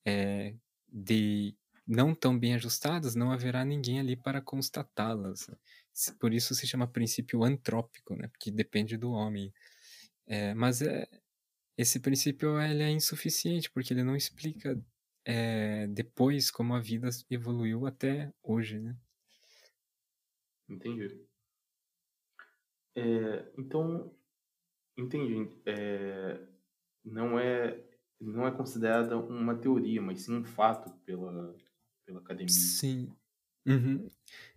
é, 0.04 0.56
de 0.92 1.56
não 1.88 2.16
tão 2.16 2.38
bem 2.38 2.56
ajustadas, 2.56 3.14
não 3.14 3.32
haverá 3.32 3.64
ninguém 3.64 4.00
ali 4.00 4.16
para 4.16 4.42
constatá-las. 4.42 5.48
Por 6.20 6.34
isso 6.34 6.56
se 6.56 6.66
chama 6.66 6.88
princípio 6.88 7.44
antrópico, 7.44 8.16
né? 8.16 8.28
porque 8.30 8.50
depende 8.50 8.98
do 8.98 9.12
homem. 9.12 9.54
É, 10.26 10.56
mas 10.56 10.82
é, 10.82 11.08
esse 11.78 12.00
princípio 12.00 12.60
ele 12.62 12.84
é 12.84 12.90
insuficiente, 12.92 13.70
porque 13.72 13.94
ele 13.94 14.04
não 14.04 14.16
explica 14.16 14.80
é, 15.26 15.88
depois 15.88 16.52
como 16.52 16.74
a 16.74 16.80
vida 16.80 17.10
evoluiu 17.30 17.86
até 17.86 18.34
hoje, 18.44 18.80
né? 18.80 18.96
Entendi. 20.70 21.26
É, 22.96 23.52
então, 23.58 24.16
entendi. 24.98 25.50
É, 25.66 26.40
não 27.04 27.40
é 27.40 27.84
não 28.20 28.48
é 28.48 28.52
considerada 28.52 29.18
uma 29.18 29.56
teoria, 29.56 30.02
mas 30.02 30.22
sim 30.22 30.36
um 30.36 30.44
fato 30.46 30.92
pela, 31.06 31.56
pela 32.06 32.20
academia. 32.20 32.54
Sim. 32.54 33.14
Uhum. 33.68 34.10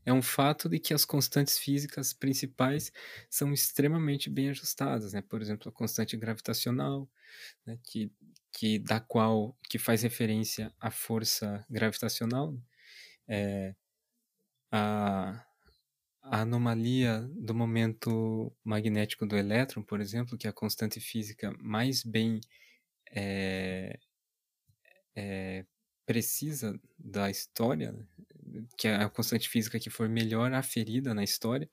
É 0.08 0.12
um 0.12 0.22
fato 0.22 0.70
de 0.70 0.78
que 0.78 0.94
as 0.94 1.04
constantes 1.04 1.58
físicas 1.58 2.14
principais 2.14 2.90
são 3.28 3.52
extremamente 3.52 4.30
bem 4.30 4.48
ajustadas, 4.48 5.12
né? 5.12 5.20
Por 5.20 5.42
exemplo, 5.42 5.68
a 5.68 5.72
constante 5.72 6.16
gravitacional, 6.16 7.06
né? 7.66 7.78
que, 7.84 8.10
que 8.50 8.78
da 8.78 9.00
qual 9.00 9.54
que 9.68 9.78
faz 9.78 10.02
referência 10.02 10.72
à 10.80 10.90
força 10.90 11.62
gravitacional, 11.68 12.56
é, 13.28 13.74
a, 14.72 15.44
a 16.22 16.40
anomalia 16.40 17.28
do 17.34 17.54
momento 17.54 18.50
magnético 18.64 19.26
do 19.26 19.36
elétron, 19.36 19.82
por 19.82 20.00
exemplo, 20.00 20.38
que 20.38 20.46
é 20.46 20.50
a 20.50 20.54
constante 20.54 21.00
física 21.00 21.54
mais 21.60 22.02
bem 22.02 22.40
é, 23.12 23.98
é, 25.14 25.66
precisa 26.06 26.80
da 26.98 27.28
história, 27.28 27.92
né? 27.92 28.06
Que 28.76 28.88
é 28.88 28.96
a 28.96 29.08
constante 29.08 29.48
física 29.48 29.78
que 29.80 29.90
for 29.90 30.08
melhor 30.08 30.52
aferida 30.52 31.14
na 31.14 31.24
história, 31.24 31.68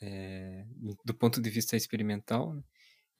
é, 0.00 0.64
do 1.04 1.14
ponto 1.14 1.40
de 1.40 1.50
vista 1.50 1.76
experimental, 1.76 2.54
né? 2.54 2.62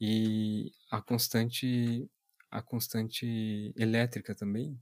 e 0.00 0.72
a 0.90 1.00
constante 1.02 2.08
a 2.50 2.62
constante 2.62 3.74
elétrica 3.76 4.34
também, 4.34 4.80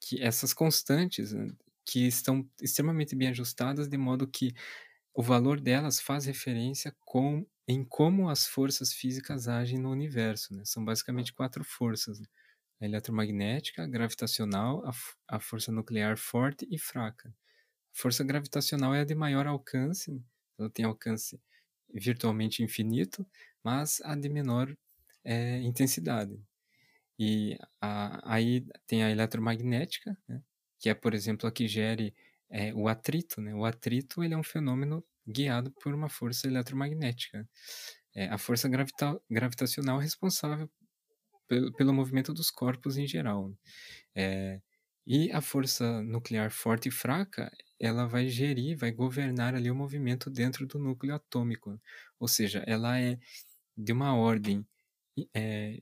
que 0.00 0.22
essas 0.22 0.52
constantes 0.52 1.32
né? 1.32 1.48
que 1.84 2.06
estão 2.06 2.48
extremamente 2.60 3.16
bem 3.16 3.28
ajustadas 3.28 3.88
de 3.88 3.96
modo 3.96 4.28
que 4.28 4.54
o 5.14 5.22
valor 5.22 5.60
delas 5.60 6.00
faz 6.00 6.26
referência 6.26 6.94
com 7.00 7.46
em 7.68 7.84
como 7.84 8.28
as 8.28 8.46
forças 8.46 8.92
físicas 8.92 9.48
agem 9.48 9.78
no 9.78 9.90
universo, 9.90 10.54
né? 10.54 10.62
São 10.64 10.84
basicamente 10.84 11.32
quatro 11.32 11.64
forças. 11.64 12.20
Né? 12.20 12.26
Eletromagnética, 12.80 13.86
gravitacional, 13.86 14.84
a, 14.86 14.92
a 15.36 15.40
força 15.40 15.72
nuclear 15.72 16.16
forte 16.18 16.66
e 16.70 16.78
fraca. 16.78 17.28
A 17.28 17.32
força 17.98 18.22
gravitacional 18.24 18.94
é 18.94 19.00
a 19.00 19.04
de 19.04 19.14
maior 19.14 19.46
alcance, 19.46 20.22
ela 20.58 20.70
tem 20.70 20.84
alcance 20.84 21.40
virtualmente 21.92 22.62
infinito, 22.62 23.26
mas 23.62 24.00
a 24.02 24.14
de 24.14 24.28
menor 24.28 24.76
é 25.24 25.58
intensidade. 25.62 26.38
E 27.18 27.58
a, 27.80 28.34
aí 28.34 28.66
tem 28.86 29.02
a 29.02 29.10
eletromagnética, 29.10 30.16
né? 30.28 30.42
que 30.78 30.90
é, 30.90 30.94
por 30.94 31.14
exemplo, 31.14 31.48
a 31.48 31.52
que 31.52 31.66
gere 31.66 32.14
é, 32.50 32.74
o 32.74 32.88
atrito. 32.88 33.40
Né? 33.40 33.54
O 33.54 33.64
atrito 33.64 34.22
ele 34.22 34.34
é 34.34 34.36
um 34.36 34.42
fenômeno 34.42 35.04
guiado 35.26 35.72
por 35.82 35.94
uma 35.94 36.08
força 36.08 36.46
eletromagnética. 36.46 37.48
É 38.14 38.28
a 38.28 38.38
força 38.38 38.68
gravita 38.68 39.20
gravitacional 39.30 39.98
responsável 39.98 40.70
pelo, 41.48 41.72
pelo 41.74 41.94
movimento 41.94 42.32
dos 42.32 42.50
corpos 42.50 42.96
em 42.96 43.06
geral. 43.06 43.52
É, 44.14 44.60
e 45.06 45.30
a 45.32 45.40
força 45.40 46.02
nuclear 46.02 46.50
forte 46.50 46.88
e 46.88 46.92
fraca, 46.92 47.50
ela 47.78 48.06
vai 48.06 48.28
gerir, 48.28 48.76
vai 48.76 48.90
governar 48.90 49.54
ali 49.54 49.70
o 49.70 49.74
movimento 49.74 50.30
dentro 50.30 50.66
do 50.66 50.78
núcleo 50.78 51.14
atômico. 51.14 51.80
Ou 52.18 52.28
seja, 52.28 52.64
ela 52.66 52.98
é 52.98 53.18
de 53.76 53.92
uma 53.92 54.16
ordem 54.16 54.66
é, 55.34 55.80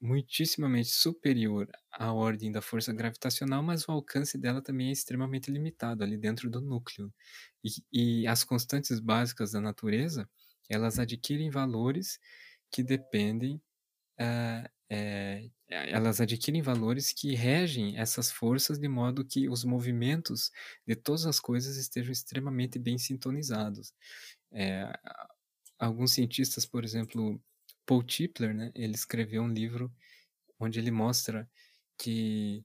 muitíssimamente 0.00 0.90
superior 0.90 1.68
à 1.92 2.12
ordem 2.12 2.52
da 2.52 2.60
força 2.60 2.92
gravitacional, 2.92 3.62
mas 3.62 3.88
o 3.88 3.92
alcance 3.92 4.38
dela 4.38 4.62
também 4.62 4.88
é 4.88 4.92
extremamente 4.92 5.50
limitado 5.50 6.04
ali 6.04 6.16
dentro 6.16 6.50
do 6.50 6.60
núcleo. 6.60 7.12
E, 7.64 8.22
e 8.22 8.26
as 8.26 8.44
constantes 8.44 9.00
básicas 9.00 9.52
da 9.52 9.60
natureza, 9.60 10.28
elas 10.68 10.98
adquirem 10.98 11.50
valores 11.50 12.18
que 12.70 12.82
dependem, 12.82 13.56
uh, 14.20 14.70
é, 14.90 15.48
elas 15.68 16.20
adquirem 16.20 16.62
valores 16.62 17.12
que 17.12 17.34
regem 17.34 17.96
essas 17.96 18.30
forças 18.32 18.78
de 18.78 18.88
modo 18.88 19.24
que 19.24 19.48
os 19.48 19.64
movimentos 19.64 20.50
de 20.86 20.96
todas 20.96 21.26
as 21.26 21.38
coisas 21.38 21.76
estejam 21.76 22.10
extremamente 22.12 22.78
bem 22.78 22.98
sintonizados. 22.98 23.94
É, 24.52 24.92
alguns 25.78 26.12
cientistas, 26.12 26.66
por 26.66 26.84
exemplo, 26.84 27.40
Paul 27.86 28.02
Tipler, 28.02 28.52
né, 28.54 28.72
ele 28.74 28.94
escreveu 28.94 29.42
um 29.42 29.52
livro 29.52 29.92
onde 30.58 30.80
ele 30.80 30.90
mostra 30.90 31.48
que, 31.96 32.64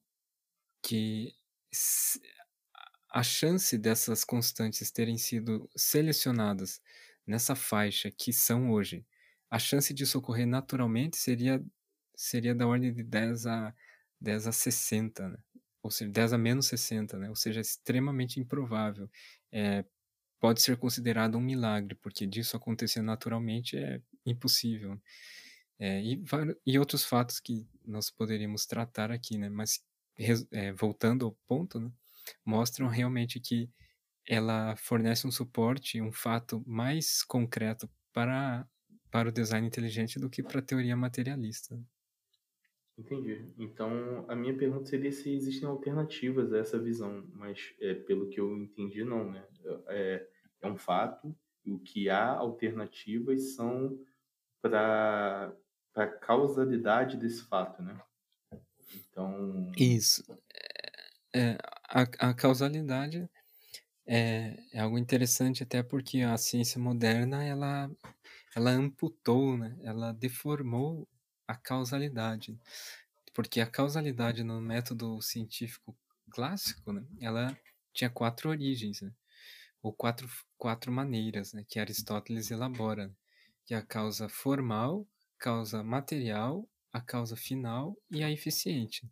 que 0.81 1.35
a 3.11 3.23
chance 3.23 3.77
dessas 3.77 4.23
constantes 4.23 4.91
terem 4.91 5.17
sido 5.17 5.69
selecionadas 5.75 6.81
nessa 7.25 7.55
faixa 7.55 8.11
que 8.11 8.33
são 8.33 8.71
hoje, 8.71 9.05
a 9.49 9.59
chance 9.59 9.93
disso 9.93 10.17
ocorrer 10.17 10.45
naturalmente 10.45 11.17
seria, 11.17 11.63
seria 12.15 12.55
da 12.55 12.67
ordem 12.67 12.93
de 12.93 13.03
10 13.03 13.45
a, 13.47 13.73
10 14.19 14.47
a 14.47 14.51
60, 14.51 15.29
né? 15.29 15.37
ou 15.81 15.91
seja, 15.91 16.11
10 16.11 16.33
a 16.33 16.37
menos 16.37 16.65
60, 16.67 17.17
né? 17.17 17.29
ou 17.29 17.35
seja, 17.35 17.61
extremamente 17.61 18.39
improvável. 18.39 19.09
É, 19.51 19.85
pode 20.39 20.61
ser 20.61 20.77
considerado 20.77 21.37
um 21.37 21.41
milagre, 21.41 21.95
porque 21.95 22.25
disso 22.25 22.57
acontecer 22.57 23.01
naturalmente 23.01 23.77
é 23.77 24.01
impossível. 24.25 24.99
É, 25.79 26.01
e, 26.01 26.23
e, 26.65 26.79
outros 26.79 27.03
fatos 27.03 27.39
que 27.39 27.67
nós 27.85 28.09
poderíamos 28.09 28.65
tratar 28.65 29.11
aqui, 29.11 29.37
né? 29.37 29.49
Mas 29.49 29.83
é, 30.51 30.71
voltando 30.71 31.25
ao 31.25 31.37
ponto, 31.47 31.79
né? 31.79 31.91
mostram 32.45 32.87
realmente 32.87 33.39
que 33.39 33.69
ela 34.27 34.75
fornece 34.77 35.27
um 35.27 35.31
suporte, 35.31 36.01
um 36.01 36.11
fato 36.11 36.63
mais 36.65 37.23
concreto 37.23 37.89
para, 38.11 38.67
para 39.11 39.29
o 39.29 39.31
design 39.31 39.67
inteligente 39.67 40.19
do 40.19 40.29
que 40.29 40.41
para 40.41 40.59
a 40.59 40.63
teoria 40.63 40.95
materialista. 40.95 41.79
Entendi. 42.97 43.45
Então, 43.57 44.25
a 44.27 44.35
minha 44.35 44.55
pergunta 44.55 44.85
seria 44.85 45.11
se 45.11 45.33
existem 45.33 45.67
alternativas 45.67 46.53
a 46.53 46.59
essa 46.59 46.79
visão, 46.79 47.27
mas 47.33 47.73
é, 47.81 47.93
pelo 47.93 48.29
que 48.29 48.39
eu 48.39 48.55
entendi, 48.57 49.03
não, 49.03 49.29
né? 49.29 49.45
É, 49.87 50.27
é 50.61 50.67
um 50.67 50.77
fato, 50.77 51.35
e 51.65 51.73
o 51.73 51.79
que 51.79 52.09
há 52.09 52.29
alternativas 52.29 53.55
são 53.55 53.99
para 54.61 55.53
a 55.93 56.07
causalidade 56.07 57.17
desse 57.17 57.43
fato, 57.43 57.81
né? 57.81 57.99
Então. 58.95 59.71
Isso. 59.77 60.23
É, 61.33 61.57
a, 61.89 62.29
a 62.29 62.33
causalidade 62.33 63.29
é, 64.07 64.57
é 64.71 64.79
algo 64.79 64.97
interessante 64.97 65.63
até 65.63 65.83
porque 65.83 66.21
a 66.21 66.37
ciência 66.37 66.79
moderna 66.79 67.43
ela, 67.43 67.91
ela 68.55 68.71
amputou, 68.71 69.57
né? 69.57 69.77
ela 69.81 70.13
deformou 70.13 71.07
a 71.47 71.55
causalidade. 71.55 72.57
Porque 73.33 73.61
a 73.61 73.67
causalidade 73.67 74.43
no 74.43 74.61
método 74.61 75.21
científico 75.21 75.95
clássico, 76.31 76.91
né? 76.93 77.05
ela 77.19 77.57
tinha 77.93 78.09
quatro 78.09 78.49
origens, 78.49 79.01
né? 79.01 79.11
ou 79.81 79.93
quatro, 79.93 80.27
quatro 80.57 80.91
maneiras 80.91 81.53
né? 81.53 81.65
que 81.67 81.79
Aristóteles 81.79 82.51
elabora 82.51 83.13
que 83.65 83.73
é 83.73 83.77
a 83.77 83.81
causa 83.81 84.29
formal, 84.29 85.07
causa 85.39 85.83
material, 85.83 86.69
a 86.93 87.01
causa 87.01 87.35
final 87.35 87.97
e 88.11 88.23
a 88.23 88.31
eficiente. 88.31 89.09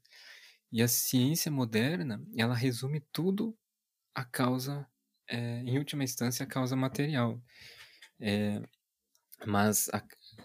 E 0.72 0.82
a 0.82 0.88
ciência 0.88 1.52
moderna, 1.52 2.24
ela 2.36 2.56
resume 2.56 3.02
tudo 3.12 3.58
a 4.14 4.24
causa, 4.24 4.88
é, 5.28 5.60
em 5.62 5.78
última 5.78 6.04
instância, 6.04 6.44
a 6.44 6.48
causa 6.48 6.76
material. 6.76 7.42
É, 8.20 8.62
mas 9.46 9.90
a, 9.90 10.04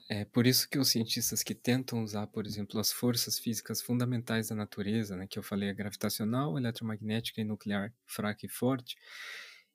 é 0.09 0.25
por 0.25 0.47
isso 0.47 0.69
que 0.69 0.79
os 0.79 0.89
cientistas 0.91 1.43
que 1.43 1.55
tentam 1.55 2.03
usar, 2.03 2.27
por 2.29 2.47
exemplo, 2.47 2.79
as 2.81 2.93
forças 2.93 3.39
físicas 3.39 3.81
fundamentais 3.83 4.49
da 4.49 4.55
natureza, 4.55 5.17
né, 5.17 5.27
que 5.27 5.39
eu 5.39 5.43
falei, 5.43 5.71
a 5.71 5.73
gravitacional, 5.75 6.59
eletromagnética 6.59 7.41
e 7.41 7.45
nuclear, 7.45 7.93
fraca 8.07 8.47
e 8.47 8.49
forte, 8.49 8.97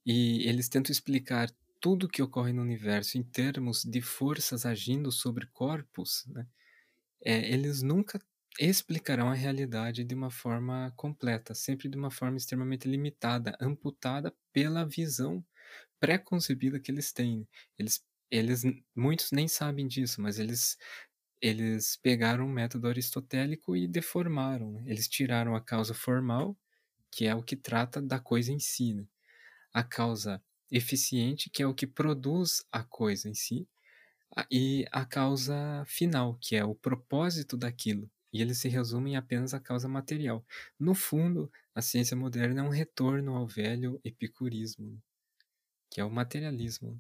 e 0.06 0.47
eles 0.47 0.69
tentam 0.69 0.91
explicar 0.91 1.49
tudo 1.80 2.08
que 2.10 2.21
ocorre 2.21 2.54
no 2.54 2.62
universo 2.62 3.17
em 3.17 3.23
termos 3.23 3.84
de 3.84 4.02
forças 4.02 4.65
agindo 4.65 5.12
sobre 5.12 5.47
corpos, 5.47 6.26
né, 6.28 6.47
é, 7.26 7.52
eles 7.54 7.82
nunca 7.82 8.19
explicarão 8.60 9.30
a 9.30 9.34
realidade 9.34 10.04
de 10.04 10.13
uma 10.13 10.30
forma 10.30 10.93
completa, 10.95 11.56
sempre 11.56 11.89
de 11.89 11.97
uma 11.97 12.12
forma 12.12 12.38
extremamente 12.38 12.88
limitada, 12.88 13.58
amputada 13.60 14.34
pela 14.52 14.86
visão 14.86 15.43
pré-concebida 15.99 16.80
que 16.80 16.91
eles 16.91 17.13
têm. 17.13 17.47
Eles, 17.80 18.06
eles, 18.33 18.63
muitos 18.95 19.31
nem 19.31 19.47
sabem 19.47 19.87
disso, 19.87 20.21
mas 20.21 20.39
eles 20.39 20.77
eles 21.41 21.97
pegaram 21.97 22.45
o 22.45 22.49
método 22.49 22.87
aristotélico 22.87 23.75
e 23.75 23.85
deformaram. 23.85 24.71
Né? 24.71 24.83
Eles 24.87 25.09
tiraram 25.09 25.55
a 25.55 25.61
causa 25.61 25.93
formal, 25.93 26.57
que 27.11 27.25
é 27.27 27.35
o 27.35 27.43
que 27.43 27.57
trata 27.57 28.01
da 28.01 28.17
coisa 28.17 28.51
em 28.51 28.59
si, 28.59 28.93
né? 28.93 29.05
a 29.73 29.83
causa 29.83 30.41
eficiente, 30.71 31.49
que 31.49 31.61
é 31.61 31.67
o 31.67 31.73
que 31.73 31.85
produz 31.85 32.65
a 32.71 32.81
coisa 32.83 33.29
em 33.29 33.33
si, 33.33 33.67
e 34.49 34.85
a 34.91 35.05
causa 35.05 35.83
final, 35.85 36.37
que 36.41 36.55
é 36.55 36.63
o 36.63 36.73
propósito 36.75 37.57
daquilo. 37.57 38.09
E 38.31 38.41
eles 38.41 38.59
se 38.59 38.69
resumem 38.69 39.17
apenas 39.17 39.53
à 39.53 39.59
causa 39.59 39.87
material. 39.87 40.45
No 40.79 40.95
fundo, 40.95 41.51
a 41.75 41.81
ciência 41.81 42.15
moderna 42.15 42.61
é 42.61 42.63
um 42.63 42.69
retorno 42.69 43.35
ao 43.35 43.45
velho 43.45 43.99
epicurismo, 44.03 44.97
que 45.91 45.99
é 46.01 46.05
o 46.05 46.09
materialismo. 46.09 46.99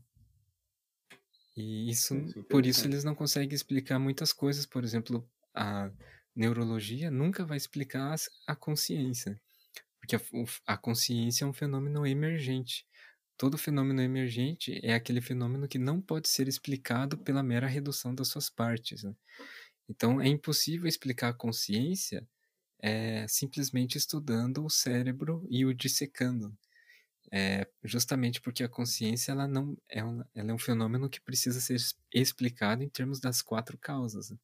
E 1.55 1.89
isso, 1.89 2.15
por 2.49 2.65
isso 2.65 2.87
eles 2.87 3.03
não 3.03 3.13
conseguem 3.13 3.53
explicar 3.53 3.99
muitas 3.99 4.33
coisas. 4.33 4.65
Por 4.65 4.83
exemplo, 4.83 5.27
a 5.53 5.91
neurologia 6.35 7.11
nunca 7.11 7.45
vai 7.45 7.57
explicar 7.57 8.15
a 8.47 8.55
consciência, 8.55 9.39
porque 9.99 10.15
a, 10.15 10.21
a 10.65 10.77
consciência 10.77 11.45
é 11.45 11.47
um 11.47 11.53
fenômeno 11.53 12.05
emergente 12.07 12.87
todo 13.37 13.57
fenômeno 13.57 14.01
emergente 14.01 14.79
é 14.83 14.93
aquele 14.93 15.21
fenômeno 15.21 15.67
que 15.67 15.77
não 15.77 16.01
pode 16.01 16.29
ser 16.29 16.47
explicado 16.47 17.17
pela 17.17 17.43
mera 17.43 17.67
redução 17.67 18.13
das 18.13 18.27
suas 18.27 18.49
partes. 18.49 19.03
Né? 19.03 19.13
Então, 19.89 20.21
é 20.21 20.27
impossível 20.27 20.87
explicar 20.87 21.29
a 21.29 21.33
consciência 21.33 22.27
é, 22.79 23.27
simplesmente 23.27 23.97
estudando 23.97 24.63
o 24.63 24.69
cérebro 24.69 25.45
e 25.49 25.65
o 25.65 25.73
dissecando. 25.73 26.55
É, 27.35 27.67
justamente 27.83 28.39
porque 28.39 28.63
a 28.63 28.69
consciência 28.69 29.31
ela 29.31 29.47
não 29.47 29.75
é 29.89 30.03
um, 30.05 30.23
ela 30.35 30.51
é 30.51 30.53
um 30.53 30.57
fenômeno 30.59 31.09
que 31.09 31.19
precisa 31.19 31.59
ser 31.59 31.77
explicado 32.13 32.83
em 32.83 32.89
termos 32.89 33.19
das 33.19 33.41
quatro 33.41 33.75
causas 33.75 34.29
né? 34.29 34.37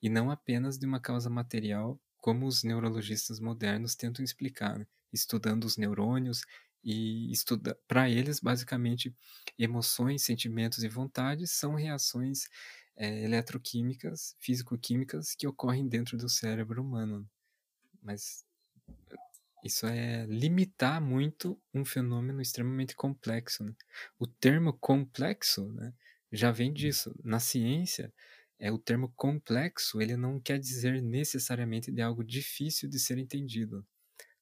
e 0.00 0.08
não 0.08 0.30
apenas 0.30 0.78
de 0.78 0.86
uma 0.86 0.98
causa 0.98 1.28
material 1.28 2.00
como 2.16 2.46
os 2.46 2.64
neurologistas 2.64 3.38
modernos 3.40 3.94
tentam 3.94 4.24
explicar, 4.24 4.78
né? 4.78 4.86
estudando 5.12 5.64
os 5.64 5.76
neurônios 5.76 6.40
e 6.82 7.30
estuda 7.30 7.78
para 7.86 8.08
eles 8.08 8.40
basicamente 8.40 9.14
emoções, 9.58 10.22
sentimentos 10.22 10.82
e 10.82 10.88
vontades 10.88 11.50
são 11.50 11.74
reações 11.74 12.48
é, 12.96 13.22
eletroquímicas, 13.22 14.34
físico-químicas 14.40 15.34
que 15.34 15.46
ocorrem 15.46 15.86
dentro 15.86 16.16
do 16.16 16.28
cérebro 16.30 16.80
humano. 16.80 17.28
Mas 18.02 18.46
isso 19.64 19.86
é 19.86 20.26
limitar 20.26 21.00
muito 21.00 21.60
um 21.72 21.84
fenômeno 21.84 22.40
extremamente 22.40 22.94
complexo. 22.94 23.64
Né? 23.64 23.74
O 24.18 24.26
termo 24.26 24.72
complexo 24.72 25.70
né, 25.72 25.92
já 26.32 26.50
vem 26.50 26.72
disso. 26.72 27.14
Na 27.22 27.38
ciência, 27.40 28.12
é 28.58 28.70
o 28.70 28.78
termo 28.78 29.12
complexo 29.16 30.00
ele 30.00 30.16
não 30.16 30.38
quer 30.38 30.58
dizer 30.58 31.02
necessariamente 31.02 31.90
de 31.90 32.02
algo 32.02 32.22
difícil 32.22 32.88
de 32.88 32.98
ser 32.98 33.18
entendido. 33.18 33.86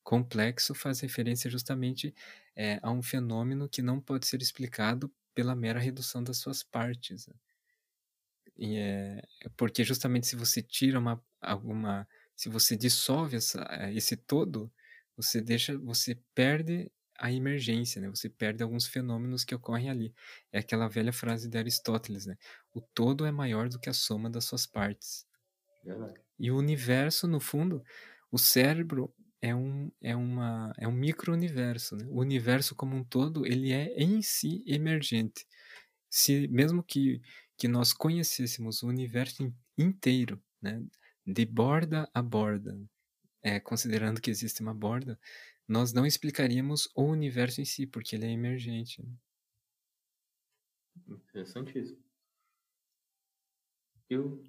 Complexo 0.03 0.75
faz 0.75 1.01
referência 1.01 1.51
justamente 1.51 2.15
é, 2.57 2.81
a 2.83 2.91
um 2.91 3.03
fenômeno 3.03 3.69
que 3.69 3.83
não 3.83 4.01
pode 4.01 4.27
ser 4.27 4.43
explicado 4.43 5.13
pela 5.35 5.55
mera 5.55 5.79
redução 5.79 6.23
das 6.23 6.39
suas 6.39 6.63
partes. 6.63 7.29
Né? 7.29 7.35
E 8.57 8.77
é 8.77 9.49
porque 9.57 9.85
justamente 9.85 10.27
se 10.27 10.35
você 10.35 10.61
tira 10.61 10.99
uma 10.99 11.23
alguma, 11.41 12.09
se 12.35 12.49
você 12.49 12.77
dissolve 12.77 13.37
essa, 13.37 13.65
esse 13.93 14.17
todo, 14.17 14.73
você 15.19 15.41
deixa, 15.41 15.77
você 15.77 16.17
perde 16.33 16.91
a 17.19 17.33
emergência, 17.33 18.01
né? 18.01 18.09
Você 18.09 18.29
perde 18.29 18.63
alguns 18.63 18.87
fenômenos 18.87 19.45
que 19.45 19.55
ocorrem 19.55 19.91
ali. 19.91 20.15
É 20.53 20.61
aquela 20.61 20.87
velha 20.89 21.13
frase 21.13 21.49
de 21.49 21.59
Aristóteles, 21.59 22.25
né? 22.25 22.37
O 22.73 22.81
todo 22.81 23.27
é 23.27 23.33
maior 23.33 23.69
do 23.69 23.81
que 23.81 23.91
a 23.91 23.93
soma 23.93 24.31
das 24.31 24.45
suas 24.45 24.65
partes. 24.65 25.27
Verdade. 25.85 26.21
E 26.39 26.53
o 26.53 26.57
universo, 26.57 27.27
no 27.27 27.41
fundo, 27.41 27.83
o 28.31 28.39
cérebro 28.39 29.13
é 29.43 29.53
um, 29.53 29.91
é 30.01 30.15
uma, 30.15 30.73
é 30.79 30.87
um 30.87 30.93
micro-universo. 30.93 31.97
Né? 31.97 32.07
O 32.09 32.21
universo 32.21 32.77
como 32.77 32.95
um 32.95 33.03
todo, 33.03 33.45
ele 33.45 33.73
é 33.73 33.93
em 33.97 34.23
si 34.23 34.63
emergente. 34.65 35.45
Se 36.09 36.47
mesmo 36.47 36.85
que, 36.85 37.21
que 37.57 37.67
nós 37.67 37.93
conhecêssemos 37.93 38.85
o 38.85 38.87
universo 38.87 39.53
inteiro, 39.77 40.41
né? 40.63 40.81
de 41.27 41.45
borda 41.45 42.09
a 42.15 42.23
borda, 42.23 42.79
é, 43.43 43.61
considerando 43.61 44.21
que 44.21 44.31
existe 44.31 44.61
uma 44.63 44.75
borda, 44.75 45.19
nós 45.67 45.93
não 45.93 46.07
explicaríamos 46.07 46.91
o 46.95 47.03
universo 47.03 47.61
em 47.61 47.65
si, 47.65 47.87
porque 47.87 48.17
ele 48.17 48.27
é 48.27 48.31
emergente. 48.31 49.03
Né? 49.03 49.13
Interessantíssimo. 51.09 52.03
Eu, 54.09 54.43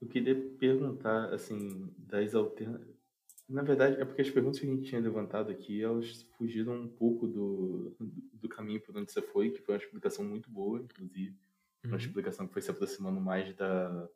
eu 0.00 0.08
queria 0.08 0.34
perguntar, 0.58 1.32
assim, 1.34 1.92
das 1.98 2.34
alternativas. 2.34 2.98
Na 3.46 3.62
verdade, 3.62 4.00
é 4.00 4.04
porque 4.04 4.22
as 4.22 4.30
perguntas 4.30 4.60
que 4.60 4.66
a 4.66 4.70
gente 4.70 4.88
tinha 4.88 5.00
levantado 5.00 5.50
aqui, 5.50 5.82
elas 5.82 6.22
fugiram 6.38 6.82
um 6.82 6.88
pouco 6.88 7.26
do, 7.26 7.96
do 8.32 8.48
caminho 8.48 8.80
por 8.80 8.96
onde 8.96 9.12
você 9.12 9.20
foi, 9.20 9.50
que 9.50 9.60
foi 9.60 9.74
uma 9.74 9.82
explicação 9.82 10.24
muito 10.24 10.48
boa, 10.48 10.80
inclusive. 10.80 11.36
Uma 11.84 11.92
uhum. 11.92 11.98
explicação 11.98 12.46
que 12.46 12.52
foi 12.52 12.62
se 12.62 12.70
aproximando 12.70 13.20
mais 13.20 13.52
da, 13.56 14.08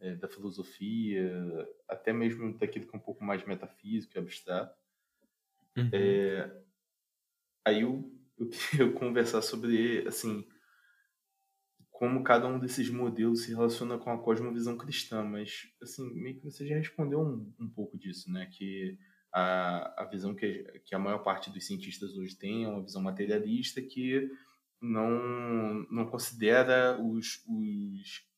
é, 0.00 0.14
da 0.14 0.28
filosofia, 0.28 1.30
até 1.88 2.12
mesmo 2.12 2.56
daquilo 2.58 2.86
que 2.86 2.94
é 2.94 2.98
um 2.98 3.02
pouco 3.02 3.22
mais 3.22 3.44
metafísico 3.44 4.16
e 4.16 4.18
abstrato. 4.18 4.76
Uhum. 5.76 5.90
É, 5.92 6.62
aí 7.64 7.82
eu, 7.82 8.10
eu 8.38 8.48
queria 8.48 8.90
conversar 8.98 9.42
sobre, 9.42 10.06
assim, 10.08 10.46
como 11.90 12.24
cada 12.24 12.48
um 12.48 12.58
desses 12.58 12.88
modelos 12.88 13.42
se 13.42 13.50
relaciona 13.50 13.98
com 13.98 14.10
a 14.10 14.22
cosmovisão 14.22 14.76
cristã, 14.76 15.22
mas, 15.22 15.70
assim, 15.82 16.10
meio 16.14 16.36
que 16.36 16.44
você 16.44 16.66
já 16.66 16.76
respondeu 16.76 17.20
um, 17.20 17.52
um 17.60 17.68
pouco 17.68 17.98
disso, 17.98 18.32
né? 18.32 18.46
Que 18.46 18.98
a, 19.32 20.02
a 20.02 20.04
visão 20.06 20.34
que, 20.34 20.64
que 20.84 20.94
a 20.94 20.98
maior 20.98 21.18
parte 21.18 21.50
dos 21.50 21.66
cientistas 21.66 22.16
hoje 22.16 22.36
tem 22.36 22.64
é 22.64 22.68
uma 22.68 22.82
visão 22.82 23.02
materialista 23.02 23.80
que 23.82 24.30
não, 24.80 25.86
não 25.90 26.06
considera 26.06 26.98
os, 27.00 27.44
os 27.46 28.29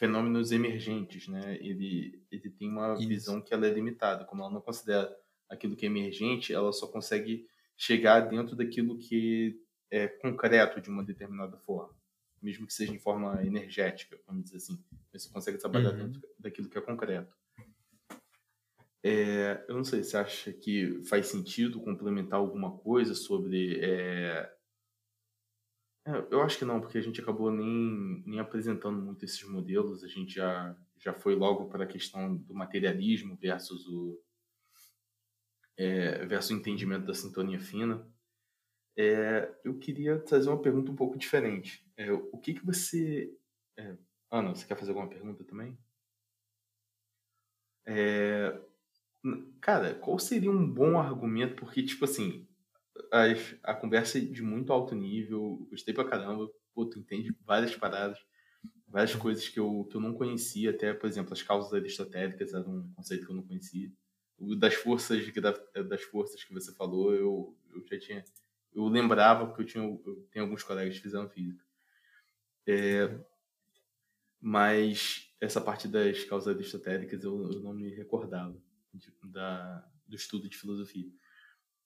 fenômenos 0.00 0.50
emergentes, 0.50 1.28
né? 1.28 1.58
Ele, 1.60 2.24
ele 2.32 2.48
tem 2.48 2.70
uma 2.70 2.94
Isso. 2.94 3.06
visão 3.06 3.38
que 3.38 3.52
ela 3.52 3.66
é 3.66 3.70
limitada, 3.70 4.24
como 4.24 4.42
ela 4.42 4.50
não 4.50 4.62
considera 4.62 5.14
aquilo 5.46 5.76
que 5.76 5.84
é 5.84 5.90
emergente, 5.90 6.54
ela 6.54 6.72
só 6.72 6.86
consegue 6.86 7.46
chegar 7.76 8.20
dentro 8.20 8.56
daquilo 8.56 8.96
que 8.96 9.60
é 9.90 10.08
concreto 10.08 10.80
de 10.80 10.88
uma 10.88 11.04
determinada 11.04 11.58
forma, 11.58 11.94
mesmo 12.40 12.66
que 12.66 12.72
seja 12.72 12.94
em 12.94 12.98
forma 12.98 13.44
energética, 13.44 14.18
vamos 14.26 14.44
dizer 14.44 14.56
assim. 14.56 14.82
Você 15.12 15.28
consegue 15.28 15.58
trabalhar 15.58 15.90
uhum. 15.90 16.06
dentro 16.06 16.22
daquilo 16.38 16.70
que 16.70 16.78
é 16.78 16.80
concreto. 16.80 17.36
É, 19.02 19.62
eu 19.68 19.74
não 19.74 19.84
sei, 19.84 20.02
você 20.02 20.16
acha 20.16 20.50
que 20.50 21.02
faz 21.04 21.26
sentido 21.26 21.78
complementar 21.78 22.38
alguma 22.38 22.78
coisa 22.78 23.14
sobre 23.14 23.78
é, 23.82 24.50
é, 26.06 26.26
eu 26.30 26.42
acho 26.42 26.58
que 26.58 26.64
não, 26.64 26.80
porque 26.80 26.98
a 26.98 27.02
gente 27.02 27.20
acabou 27.20 27.50
nem, 27.50 28.22
nem 28.26 28.40
apresentando 28.40 29.00
muito 29.00 29.24
esses 29.24 29.42
modelos, 29.44 30.02
a 30.02 30.08
gente 30.08 30.34
já, 30.34 30.76
já 30.98 31.12
foi 31.12 31.34
logo 31.34 31.68
para 31.68 31.84
a 31.84 31.86
questão 31.86 32.36
do 32.36 32.54
materialismo 32.54 33.36
versus 33.36 33.86
o, 33.86 34.18
é, 35.76 36.24
versus 36.26 36.50
o 36.50 36.54
entendimento 36.54 37.06
da 37.06 37.14
sintonia 37.14 37.60
fina. 37.60 38.06
É, 38.96 39.54
eu 39.64 39.78
queria 39.78 40.18
trazer 40.18 40.48
uma 40.48 40.60
pergunta 40.60 40.90
um 40.90 40.96
pouco 40.96 41.18
diferente. 41.18 41.86
É, 41.96 42.12
o 42.12 42.38
que, 42.38 42.54
que 42.54 42.64
você. 42.64 43.34
É, 43.78 43.96
Ana, 44.30 44.54
você 44.54 44.66
quer 44.66 44.76
fazer 44.76 44.90
alguma 44.90 45.08
pergunta 45.08 45.44
também? 45.44 45.78
É, 47.86 48.60
cara, 49.60 49.94
qual 49.94 50.18
seria 50.18 50.50
um 50.50 50.68
bom 50.68 50.98
argumento? 50.98 51.56
Porque, 51.56 51.82
tipo 51.82 52.04
assim, 52.04 52.46
a, 53.62 53.74
conversa 53.74 54.18
é 54.18 54.20
de 54.20 54.42
muito 54.42 54.72
alto 54.72 54.94
nível, 54.94 55.66
gostei 55.70 55.94
pra 55.94 56.04
caramba. 56.04 56.50
Pô, 56.74 56.86
tu 56.86 56.98
entende 56.98 57.34
várias 57.44 57.74
paradas, 57.74 58.18
várias 58.86 59.14
coisas 59.14 59.48
que 59.48 59.58
eu, 59.58 59.86
que 59.90 59.96
eu 59.96 60.00
não 60.00 60.14
conhecia, 60.14 60.70
até, 60.70 60.92
por 60.92 61.08
exemplo, 61.08 61.32
as 61.32 61.42
causas 61.42 61.72
aristotélicas 61.72 62.54
era 62.54 62.68
um 62.68 62.92
conceito 62.94 63.26
que 63.26 63.32
eu 63.32 63.36
não 63.36 63.46
conhecia. 63.46 63.90
O 64.38 64.54
das 64.54 64.74
forças, 64.74 65.22
das 65.88 66.02
forças 66.02 66.42
que 66.42 66.54
você 66.54 66.72
falou, 66.74 67.14
eu, 67.14 67.56
eu 67.74 67.84
já 67.86 67.98
tinha. 67.98 68.24
Eu 68.72 68.86
lembrava, 68.86 69.46
porque 69.46 69.62
eu, 69.62 69.66
tinha, 69.66 69.84
eu 69.84 70.28
tenho 70.30 70.44
alguns 70.44 70.62
colegas 70.62 70.94
que 70.94 71.02
fizeram 71.02 71.28
física. 71.28 71.64
É, 72.66 73.18
mas 74.40 75.34
essa 75.40 75.60
parte 75.60 75.88
das 75.88 76.24
causas 76.24 76.54
aristotélicas 76.54 77.22
eu, 77.24 77.52
eu 77.52 77.60
não 77.60 77.74
me 77.74 77.90
recordava 77.90 78.56
de, 78.94 79.12
da, 79.24 79.86
do 80.06 80.16
estudo 80.16 80.48
de 80.48 80.56
filosofia. 80.56 81.10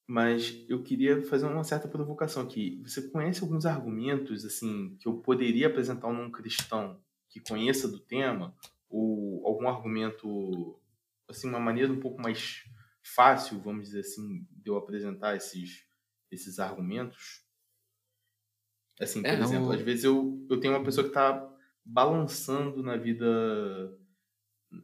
Mas 0.07 0.65
eu 0.69 0.83
queria 0.83 1.23
fazer 1.23 1.47
uma 1.47 1.65
certa 1.65 1.89
provocação 1.89 2.43
aqui. 2.43 2.81
Você 2.85 3.09
conhece 3.09 3.43
alguns 3.43 3.65
argumentos 3.65 4.45
assim 4.45 4.97
que 5.01 5.09
eu 5.09 5.15
poderia 5.15 5.67
apresentar 5.67 6.13
num 6.13 6.31
cristão 6.31 7.01
que 7.29 7.41
conheça 7.41 7.89
do 7.89 7.99
tema 7.99 8.55
ou 8.89 9.47
algum 9.47 9.67
argumento 9.67 10.79
assim 11.29 11.49
uma 11.49 11.59
maneira 11.59 11.93
um 11.93 12.01
pouco 12.01 12.21
mais 12.21 12.65
fácil, 13.03 13.61
vamos 13.61 13.87
dizer 13.87 14.01
assim, 14.01 14.47
de 14.51 14.71
eu 14.71 14.77
apresentar 14.77 15.37
esses 15.37 15.85
esses 16.31 16.59
argumentos? 16.59 17.45
Assim, 19.01 19.23
por 19.23 19.31
é, 19.31 19.41
exemplo, 19.41 19.73
às 19.73 19.81
vezes 19.81 20.05
eu, 20.05 20.47
eu 20.51 20.61
tenho 20.61 20.75
uma 20.75 20.85
pessoa 20.85 21.05
que 21.05 21.11
está 21.11 21.51
balançando 21.85 22.83
na 22.83 22.97
vida 22.97 23.99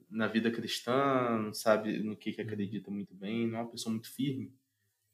na 0.08 0.28
vida 0.28 0.50
cristã, 0.50 1.36
não 1.38 1.52
sabe 1.52 1.98
no 2.02 2.16
que, 2.16 2.32
que 2.32 2.40
acredita 2.40 2.90
muito 2.90 3.14
bem, 3.14 3.48
não 3.48 3.58
é 3.58 3.62
uma 3.62 3.70
pessoa 3.70 3.92
muito 3.92 4.12
firme. 4.12 4.54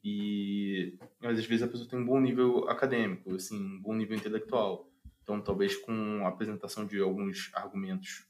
E 0.09 0.97
mas, 1.21 1.37
às 1.37 1.47
vezes 1.47 1.65
a 1.65 1.69
pessoa 1.69 1.89
tem 1.89 1.99
um 1.99 2.07
bom 2.07 2.21
nível 2.21 2.69
acadêmico, 2.69 3.35
assim, 3.35 3.59
um 3.59 3.83
bom 3.83 3.93
nível 3.93 4.17
intelectual. 4.17 4.89
Então, 5.21 5.43
talvez 5.43 5.75
com 5.75 6.25
a 6.25 6.29
apresentação 6.29 6.87
de 6.87 7.01
alguns 7.01 7.51
argumentos 7.53 8.25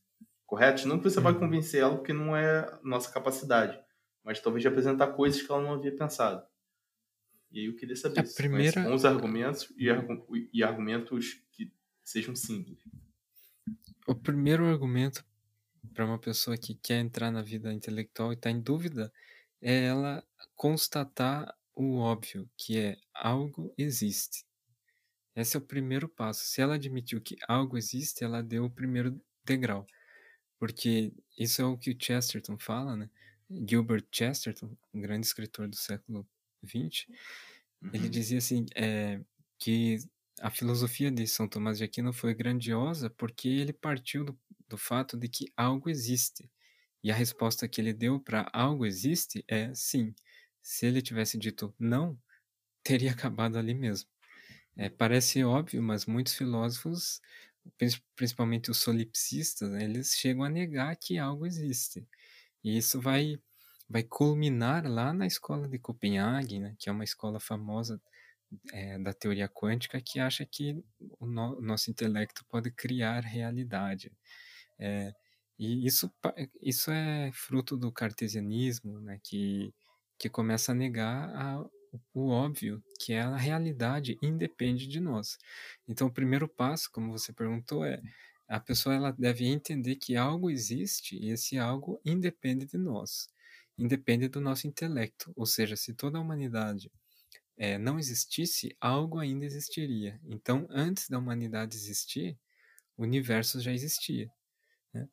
corretos, 0.46 0.86
não 0.86 0.96
que 0.96 1.04
você 1.04 1.20
vai 1.20 1.34
uhum. 1.34 1.40
convencer 1.40 1.82
ela, 1.82 1.94
porque 1.94 2.14
não 2.14 2.34
é 2.34 2.80
nossa 2.82 3.12
capacidade, 3.12 3.78
mas 4.24 4.40
talvez 4.40 4.62
de 4.62 4.68
apresentar 4.68 5.08
coisas 5.08 5.42
que 5.42 5.52
ela 5.52 5.60
não 5.60 5.74
havia 5.74 5.94
pensado. 5.94 6.42
E 7.52 7.60
aí 7.60 7.66
eu 7.66 7.76
queria 7.76 7.94
saber 7.94 8.20
a 8.20 8.24
se 8.24 8.34
primeira... 8.34 8.82
bons 8.82 9.04
argumentos 9.04 9.70
e, 9.76 9.86
e 10.54 10.62
argumentos 10.64 11.42
que 11.52 11.70
sejam 12.02 12.34
simples. 12.34 12.78
O 14.06 14.14
primeiro 14.14 14.64
argumento 14.64 15.22
para 15.92 16.06
uma 16.06 16.18
pessoa 16.18 16.56
que 16.56 16.74
quer 16.74 17.00
entrar 17.00 17.30
na 17.30 17.42
vida 17.42 17.70
intelectual 17.70 18.32
e 18.32 18.34
está 18.34 18.50
em 18.50 18.62
dúvida 18.62 19.12
é 19.60 19.84
ela 19.84 20.24
constatar 20.54 21.54
o 21.76 21.98
óbvio, 21.98 22.50
que 22.56 22.78
é 22.78 22.96
algo 23.14 23.72
existe. 23.76 24.44
Esse 25.36 25.56
é 25.56 25.60
o 25.60 25.62
primeiro 25.62 26.08
passo. 26.08 26.44
Se 26.46 26.62
ela 26.62 26.76
admitiu 26.76 27.20
que 27.20 27.36
algo 27.46 27.76
existe, 27.76 28.24
ela 28.24 28.42
deu 28.42 28.64
o 28.64 28.70
primeiro 28.70 29.20
degrau. 29.44 29.86
Porque 30.58 31.12
isso 31.38 31.60
é 31.60 31.64
o 31.66 31.76
que 31.76 31.90
o 31.90 31.96
Chesterton 31.98 32.58
fala, 32.58 32.96
né? 32.96 33.10
Gilbert 33.50 34.06
Chesterton, 34.10 34.74
um 34.92 35.00
grande 35.00 35.26
escritor 35.26 35.68
do 35.68 35.76
século 35.76 36.26
XX, 36.64 37.06
uhum. 37.82 37.90
ele 37.92 38.08
dizia 38.08 38.38
assim, 38.38 38.66
é, 38.74 39.20
que 39.58 39.98
a 40.40 40.50
filosofia 40.50 41.10
de 41.10 41.26
São 41.26 41.46
Tomás 41.46 41.78
de 41.78 41.84
Aquino 41.84 42.12
foi 42.12 42.34
grandiosa 42.34 43.10
porque 43.10 43.48
ele 43.48 43.72
partiu 43.72 44.24
do, 44.24 44.38
do 44.68 44.76
fato 44.76 45.16
de 45.16 45.28
que 45.28 45.52
algo 45.56 45.88
existe. 45.88 46.50
E 47.04 47.10
a 47.10 47.14
resposta 47.14 47.68
que 47.68 47.80
ele 47.80 47.92
deu 47.92 48.18
para 48.18 48.50
algo 48.52 48.84
existe 48.84 49.44
é 49.46 49.72
sim. 49.74 50.14
Se 50.66 50.84
ele 50.84 51.00
tivesse 51.00 51.38
dito 51.38 51.72
não, 51.78 52.18
teria 52.82 53.12
acabado 53.12 53.56
ali 53.56 53.72
mesmo. 53.72 54.10
É, 54.76 54.90
parece 54.90 55.44
óbvio, 55.44 55.80
mas 55.80 56.06
muitos 56.06 56.34
filósofos, 56.34 57.20
principalmente 58.16 58.70
os 58.70 58.78
solipsistas, 58.78 59.70
né, 59.70 59.84
eles 59.84 60.14
chegam 60.16 60.42
a 60.42 60.50
negar 60.50 60.96
que 60.96 61.18
algo 61.18 61.46
existe. 61.46 62.06
E 62.64 62.76
isso 62.76 63.00
vai, 63.00 63.38
vai 63.88 64.02
culminar 64.02 64.84
lá 64.86 65.12
na 65.14 65.26
escola 65.26 65.68
de 65.68 65.78
Copenhague, 65.78 66.58
né, 66.58 66.74
que 66.80 66.88
é 66.88 66.92
uma 66.92 67.04
escola 67.04 67.38
famosa 67.38 68.02
é, 68.72 68.98
da 68.98 69.14
teoria 69.14 69.48
quântica, 69.48 70.00
que 70.00 70.18
acha 70.18 70.44
que 70.44 70.82
o, 71.20 71.26
no, 71.26 71.60
nosso 71.60 71.90
intelecto 71.92 72.44
pode 72.46 72.72
criar 72.72 73.20
realidade. 73.20 74.12
É, 74.80 75.12
e 75.58 75.86
isso, 75.86 76.12
isso 76.60 76.90
é 76.90 77.30
fruto 77.32 77.76
do 77.76 77.92
cartesianismo, 77.92 79.00
né, 79.00 79.20
que 79.22 79.72
que 80.18 80.28
começa 80.28 80.72
a 80.72 80.74
negar 80.74 81.30
a, 81.34 81.64
o 82.14 82.28
óbvio, 82.28 82.82
que 83.00 83.12
é 83.12 83.20
a 83.20 83.36
realidade 83.36 84.18
independe 84.22 84.86
de 84.86 85.00
nós. 85.00 85.38
Então, 85.88 86.08
o 86.08 86.12
primeiro 86.12 86.48
passo, 86.48 86.90
como 86.90 87.12
você 87.12 87.32
perguntou, 87.32 87.84
é, 87.84 88.00
a 88.48 88.60
pessoa 88.60 88.94
ela 88.94 89.10
deve 89.12 89.46
entender 89.46 89.96
que 89.96 90.16
algo 90.16 90.50
existe 90.50 91.16
e 91.16 91.30
esse 91.30 91.58
algo 91.58 92.00
independe 92.04 92.66
de 92.66 92.78
nós, 92.78 93.28
independe 93.76 94.28
do 94.28 94.40
nosso 94.40 94.66
intelecto. 94.66 95.32
Ou 95.36 95.46
seja, 95.46 95.76
se 95.76 95.94
toda 95.94 96.18
a 96.18 96.20
humanidade 96.20 96.90
é, 97.56 97.78
não 97.78 97.98
existisse, 97.98 98.76
algo 98.80 99.18
ainda 99.18 99.44
existiria. 99.44 100.20
Então, 100.24 100.66
antes 100.70 101.08
da 101.08 101.18
humanidade 101.18 101.76
existir, 101.76 102.38
o 102.96 103.02
universo 103.02 103.60
já 103.60 103.72
existia. 103.72 104.30
Né? 104.92 105.08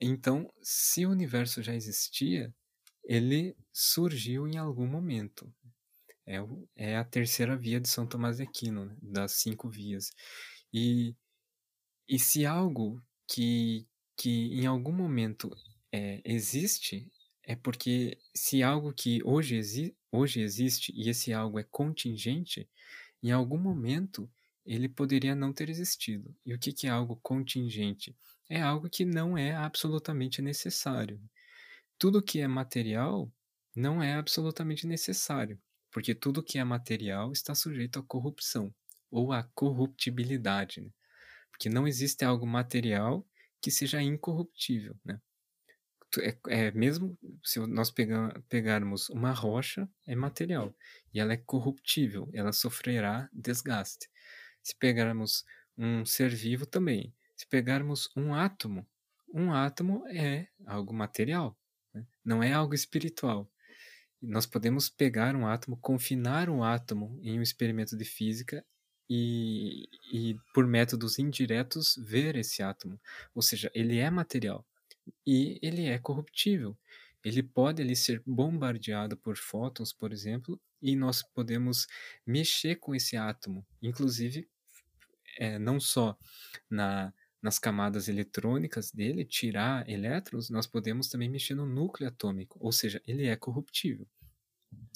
Então, 0.00 0.52
se 0.62 1.06
o 1.06 1.10
universo 1.10 1.62
já 1.62 1.74
existia, 1.74 2.54
ele 3.06 3.56
surgiu 3.72 4.46
em 4.48 4.58
algum 4.58 4.86
momento. 4.86 5.50
É, 6.26 6.38
é 6.74 6.96
a 6.96 7.04
terceira 7.04 7.56
via 7.56 7.80
de 7.80 7.88
São 7.88 8.06
Tomás 8.06 8.38
de 8.38 8.42
Aquino, 8.42 8.84
né? 8.86 8.96
das 9.00 9.32
cinco 9.32 9.68
vias. 9.70 10.10
E, 10.72 11.14
e 12.08 12.18
se 12.18 12.44
algo 12.44 13.00
que, 13.28 13.86
que 14.16 14.52
em 14.52 14.66
algum 14.66 14.92
momento 14.92 15.50
é, 15.92 16.20
existe, 16.24 17.10
é 17.44 17.54
porque 17.54 18.18
se 18.34 18.62
algo 18.62 18.92
que 18.92 19.22
hoje, 19.24 19.56
exi 19.56 19.96
hoje 20.10 20.40
existe 20.40 20.92
e 20.94 21.08
esse 21.08 21.32
algo 21.32 21.60
é 21.60 21.64
contingente, 21.64 22.68
em 23.22 23.30
algum 23.30 23.58
momento 23.58 24.28
ele 24.64 24.88
poderia 24.88 25.36
não 25.36 25.52
ter 25.52 25.70
existido. 25.70 26.34
E 26.44 26.52
o 26.52 26.58
que, 26.58 26.72
que 26.72 26.88
é 26.88 26.90
algo 26.90 27.16
contingente? 27.22 28.16
É 28.48 28.60
algo 28.60 28.90
que 28.90 29.04
não 29.04 29.38
é 29.38 29.54
absolutamente 29.54 30.42
necessário. 30.42 31.20
Tudo 31.98 32.22
que 32.22 32.40
é 32.40 32.48
material 32.48 33.32
não 33.74 34.02
é 34.02 34.14
absolutamente 34.14 34.86
necessário, 34.86 35.60
porque 35.90 36.14
tudo 36.14 36.42
que 36.42 36.58
é 36.58 36.64
material 36.64 37.32
está 37.32 37.54
sujeito 37.54 37.98
à 37.98 38.02
corrupção 38.02 38.74
ou 39.10 39.32
à 39.32 39.42
corruptibilidade, 39.54 40.80
né? 40.80 40.90
porque 41.50 41.68
não 41.68 41.86
existe 41.88 42.24
algo 42.24 42.46
material 42.46 43.26
que 43.60 43.70
seja 43.70 44.02
incorruptível, 44.02 44.94
né? 45.04 45.20
é, 46.20 46.36
é, 46.48 46.70
mesmo 46.72 47.18
se 47.44 47.58
nós 47.66 47.90
pegar, 47.90 48.40
pegarmos 48.48 49.08
uma 49.10 49.32
rocha, 49.32 49.88
é 50.06 50.14
material 50.14 50.74
e 51.12 51.20
ela 51.20 51.32
é 51.32 51.36
corruptível, 51.36 52.28
ela 52.32 52.52
sofrerá 52.52 53.28
desgaste. 53.32 54.08
Se 54.62 54.74
pegarmos 54.76 55.44
um 55.76 56.04
ser 56.04 56.30
vivo 56.30 56.66
também, 56.66 57.14
se 57.36 57.46
pegarmos 57.46 58.10
um 58.16 58.34
átomo, 58.34 58.86
um 59.32 59.52
átomo 59.52 60.06
é 60.08 60.48
algo 60.66 60.94
material? 60.94 61.56
Não 62.26 62.42
é 62.42 62.52
algo 62.52 62.74
espiritual. 62.74 63.48
nós 64.20 64.46
podemos 64.46 64.88
pegar 64.88 65.36
um 65.36 65.46
átomo, 65.46 65.76
confinar 65.76 66.50
um 66.50 66.64
átomo 66.64 67.18
em 67.22 67.38
um 67.38 67.42
experimento 67.42 67.96
de 67.96 68.04
física 68.04 68.64
e, 69.08 69.88
e 70.12 70.36
por 70.52 70.66
métodos 70.66 71.18
indiretos 71.18 71.94
ver 71.96 72.34
esse 72.34 72.62
átomo, 72.62 73.00
ou 73.34 73.40
seja, 73.42 73.70
ele 73.74 73.98
é 73.98 74.10
material 74.10 74.66
e 75.24 75.60
ele 75.62 75.86
é 75.86 75.98
corruptível. 75.98 76.76
Ele 77.24 77.42
pode 77.42 77.82
ali 77.82 77.94
ser 77.94 78.22
bombardeado 78.26 79.16
por 79.16 79.36
fótons, 79.36 79.92
por 79.92 80.12
exemplo, 80.12 80.60
e 80.82 80.96
nós 80.96 81.22
podemos 81.22 81.86
mexer 82.26 82.76
com 82.76 82.94
esse 82.94 83.16
átomo, 83.16 83.64
inclusive 83.82 84.48
é, 85.38 85.58
não 85.58 85.78
só 85.78 86.18
na, 86.68 87.12
nas 87.46 87.60
camadas 87.60 88.08
eletrônicas 88.08 88.90
dele, 88.90 89.24
tirar 89.24 89.88
elétrons, 89.88 90.50
nós 90.50 90.66
podemos 90.66 91.08
também 91.08 91.28
mexer 91.28 91.54
no 91.54 91.64
núcleo 91.64 92.08
atômico, 92.08 92.58
ou 92.60 92.72
seja, 92.72 93.00
ele 93.06 93.24
é 93.26 93.36
corruptível. 93.36 94.04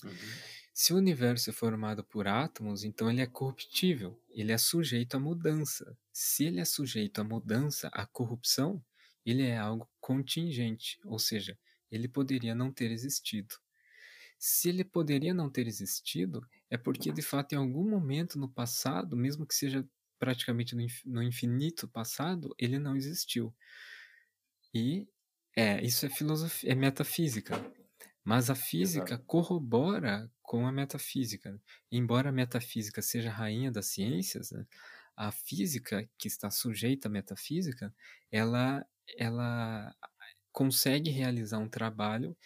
Uhum. 0.05 0.11
Se 0.75 0.93
o 0.93 0.97
universo 0.97 1.51
é 1.51 1.53
formado 1.53 2.03
por 2.03 2.27
átomos, 2.27 2.83
então 2.83 3.09
ele 3.09 3.21
é 3.21 3.27
corruptível, 3.27 4.21
ele 4.31 4.51
é 4.51 4.59
sujeito 4.59 5.17
à 5.17 5.21
mudança. 5.21 5.97
Se 6.13 6.45
ele 6.45 6.59
é 6.59 6.65
sujeito 6.65 7.21
à 7.21 7.25
mudança, 7.25 7.87
à 7.93 8.05
corrupção, 8.05 8.85
ele 9.25 9.45
é 9.45 9.57
algo 9.57 9.89
contingente, 10.01 10.99
ou 11.05 11.21
seja, 11.21 11.57
ele 11.89 12.09
poderia 12.09 12.53
não 12.53 12.73
ter 12.73 12.91
existido. 12.91 13.55
Se 14.41 14.71
ele 14.71 14.83
poderia 14.83 15.33
não 15.33 15.49
ter 15.49 15.69
existido, 15.69 16.45
é 16.69 16.77
porque 16.77 17.13
de 17.13 17.23
fato 17.23 17.53
em 17.53 17.59
algum 17.59 17.89
momento 17.89 18.41
no 18.41 18.49
passado, 18.49 19.17
mesmo 19.17 19.47
que 19.47 19.55
seja 19.55 19.89
praticamente 20.21 20.77
no 21.05 21.23
infinito 21.23 21.89
passado, 21.89 22.55
ele 22.59 22.79
não 22.79 22.95
existiu. 22.95 23.53
E 24.73 25.09
é, 25.57 25.83
isso 25.83 26.07
é 26.07 26.11
filosofia, 26.11 26.71
é 26.71 26.75
metafísica. 26.75 27.55
Mas 28.23 28.51
a 28.51 28.55
física 28.55 29.15
Exato. 29.15 29.25
corrobora 29.27 30.31
com 30.43 30.67
a 30.67 30.71
metafísica. 30.71 31.59
Embora 31.91 32.29
a 32.29 32.33
metafísica 32.33 33.01
seja 33.01 33.31
a 33.31 33.33
rainha 33.33 33.73
das 33.73 33.87
ciências, 33.87 34.53
né, 34.53 34.67
a 35.17 35.33
física 35.33 36.09
que 36.19 36.29
está 36.29 36.51
sujeita 36.51 37.09
à 37.09 37.11
metafísica, 37.11 37.93
ela 38.31 38.87
ela 39.19 39.93
consegue 40.53 41.11
realizar 41.11 41.59
um 41.59 41.69
trabalho 41.69 42.37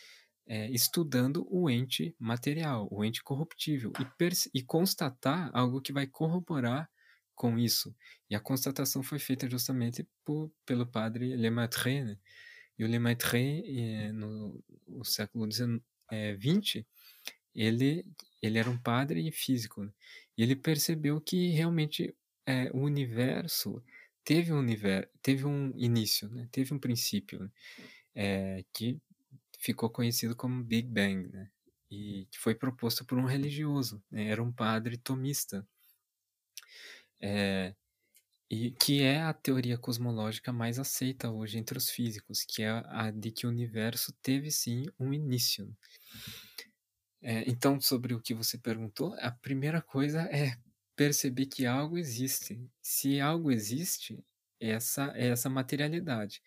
é, 0.46 0.70
estudando 0.70 1.46
o 1.50 1.68
ente 1.68 2.14
material, 2.18 2.88
o 2.90 3.04
ente 3.04 3.22
corruptível, 3.22 3.92
e, 3.98 4.58
e 4.58 4.62
constatar 4.62 5.50
algo 5.52 5.80
que 5.80 5.92
vai 5.92 6.06
corroborar 6.06 6.88
com 7.34 7.58
isso. 7.58 7.94
E 8.30 8.34
a 8.34 8.40
constatação 8.40 9.02
foi 9.02 9.18
feita 9.18 9.48
justamente 9.48 10.06
por, 10.24 10.50
pelo 10.64 10.86
padre 10.86 11.36
Lemaitre. 11.36 12.04
Né? 12.04 12.18
E 12.78 12.84
o 12.84 12.88
Lemaitre, 12.88 13.62
eh, 13.66 14.12
no, 14.12 14.62
no 14.86 15.04
século 15.04 15.48
XX, 15.50 15.66
eh, 16.10 16.84
ele, 17.54 18.04
ele 18.42 18.58
era 18.58 18.70
um 18.70 18.78
padre 18.78 19.30
físico. 19.30 19.84
Né? 19.84 19.92
E 20.36 20.42
ele 20.42 20.56
percebeu 20.56 21.20
que 21.20 21.50
realmente 21.50 22.14
é, 22.46 22.70
o 22.72 22.78
universo 22.80 23.82
teve 24.24 24.52
um 24.52 24.58
universo, 24.58 25.08
teve 25.22 25.44
um 25.44 25.72
início, 25.76 26.28
né? 26.28 26.48
teve 26.50 26.74
um 26.74 26.78
princípio 26.78 27.40
né? 27.40 27.50
é, 28.14 28.64
que 28.72 28.98
ficou 29.58 29.88
conhecido 29.90 30.34
como 30.34 30.64
Big 30.64 30.88
Bang, 30.88 31.28
né? 31.28 31.50
e 31.90 32.26
que 32.30 32.38
foi 32.38 32.54
proposto 32.54 33.04
por 33.04 33.18
um 33.18 33.24
religioso, 33.24 34.02
né? 34.10 34.28
era 34.28 34.42
um 34.42 34.52
padre 34.52 34.96
tomista, 34.96 35.66
é, 37.26 37.74
e 38.50 38.70
que 38.72 39.00
é 39.02 39.22
a 39.22 39.32
teoria 39.32 39.78
cosmológica 39.78 40.52
mais 40.52 40.78
aceita 40.78 41.30
hoje 41.30 41.56
entre 41.56 41.78
os 41.78 41.88
físicos, 41.88 42.44
que 42.44 42.62
é 42.62 42.68
a 42.68 43.10
de 43.10 43.30
que 43.30 43.46
o 43.46 43.50
universo 43.50 44.12
teve 44.20 44.50
sim 44.50 44.84
um 45.00 45.12
início. 45.12 45.74
É, 47.22 47.48
então, 47.50 47.80
sobre 47.80 48.12
o 48.12 48.20
que 48.20 48.34
você 48.34 48.58
perguntou, 48.58 49.14
a 49.20 49.30
primeira 49.30 49.80
coisa 49.80 50.22
é 50.24 50.58
perceber 50.94 51.46
que 51.46 51.64
algo 51.64 51.96
existe. 51.96 52.60
Se 52.82 53.18
algo 53.18 53.50
existe, 53.50 54.22
essa 54.60 55.10
é 55.16 55.28
essa 55.28 55.48
materialidade. 55.48 56.42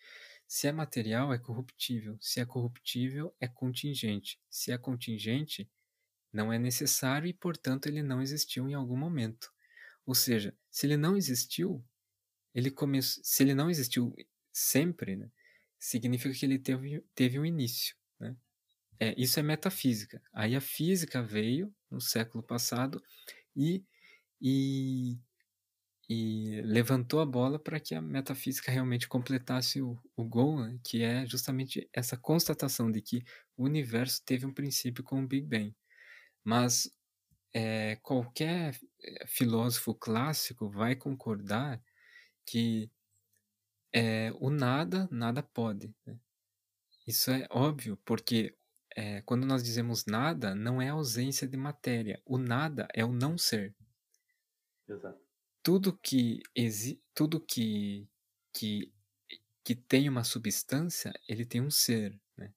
Se 0.46 0.68
é 0.68 0.72
material, 0.72 1.32
é 1.32 1.38
corruptível. 1.38 2.16
Se 2.20 2.38
é 2.38 2.46
corruptível, 2.46 3.34
é 3.40 3.48
contingente. 3.48 4.38
Se 4.48 4.70
é 4.70 4.78
contingente, 4.78 5.68
não 6.32 6.52
é 6.52 6.58
necessário 6.58 7.26
e, 7.28 7.34
portanto, 7.34 7.86
ele 7.86 8.02
não 8.02 8.22
existiu 8.22 8.68
em 8.68 8.74
algum 8.74 8.96
momento. 8.96 9.52
Ou 10.08 10.14
seja, 10.14 10.56
se 10.78 10.86
ele 10.86 10.96
não 10.96 11.16
existiu, 11.16 11.84
ele 12.54 12.70
começou, 12.70 13.20
se 13.24 13.42
ele 13.42 13.52
não 13.52 13.68
existiu 13.68 14.14
sempre, 14.52 15.16
né, 15.16 15.28
significa 15.76 16.32
que 16.32 16.46
ele 16.46 16.56
teve, 16.56 17.04
teve 17.16 17.36
um 17.36 17.44
início. 17.44 17.96
Né? 18.20 18.36
É, 19.00 19.12
isso 19.20 19.40
é 19.40 19.42
metafísica. 19.42 20.22
Aí 20.32 20.54
a 20.54 20.60
física 20.60 21.20
veio 21.20 21.74
no 21.90 22.00
século 22.00 22.44
passado 22.44 23.02
e 23.56 23.84
e, 24.40 25.18
e 26.08 26.62
levantou 26.62 27.18
a 27.18 27.26
bola 27.26 27.58
para 27.58 27.80
que 27.80 27.92
a 27.92 28.00
metafísica 28.00 28.70
realmente 28.70 29.08
completasse 29.08 29.82
o, 29.82 29.98
o 30.14 30.24
gol, 30.24 30.60
né, 30.60 30.78
que 30.84 31.02
é 31.02 31.26
justamente 31.26 31.90
essa 31.92 32.16
constatação 32.16 32.88
de 32.88 33.02
que 33.02 33.24
o 33.56 33.64
universo 33.64 34.22
teve 34.24 34.46
um 34.46 34.54
princípio 34.54 35.02
com 35.02 35.20
o 35.24 35.26
Big 35.26 35.44
Bang. 35.44 35.74
Mas 36.44 36.88
é, 37.52 37.96
qualquer 37.96 38.78
filósofo 39.26 39.94
clássico 39.94 40.68
vai 40.68 40.96
concordar 40.96 41.82
que 42.46 42.90
é, 43.92 44.32
o 44.40 44.50
nada, 44.50 45.08
nada 45.10 45.42
pode. 45.42 45.94
Né? 46.06 46.18
Isso 47.06 47.30
é 47.30 47.46
óbvio, 47.50 47.96
porque 48.04 48.56
é, 48.96 49.22
quando 49.22 49.46
nós 49.46 49.62
dizemos 49.62 50.04
nada, 50.06 50.54
não 50.54 50.80
é 50.80 50.88
ausência 50.88 51.46
de 51.46 51.56
matéria. 51.56 52.20
O 52.24 52.38
nada 52.38 52.88
é 52.94 53.04
o 53.04 53.12
não 53.12 53.38
ser. 53.38 53.74
Exato. 54.88 55.20
Tudo 55.62 55.98
que 55.98 56.40
exi 56.54 57.02
tudo 57.14 57.40
que, 57.40 58.08
que 58.52 58.92
que 59.68 59.74
tem 59.74 60.08
uma 60.08 60.24
substância, 60.24 61.12
ele 61.28 61.44
tem 61.44 61.60
um 61.60 61.70
ser, 61.70 62.18
né? 62.34 62.54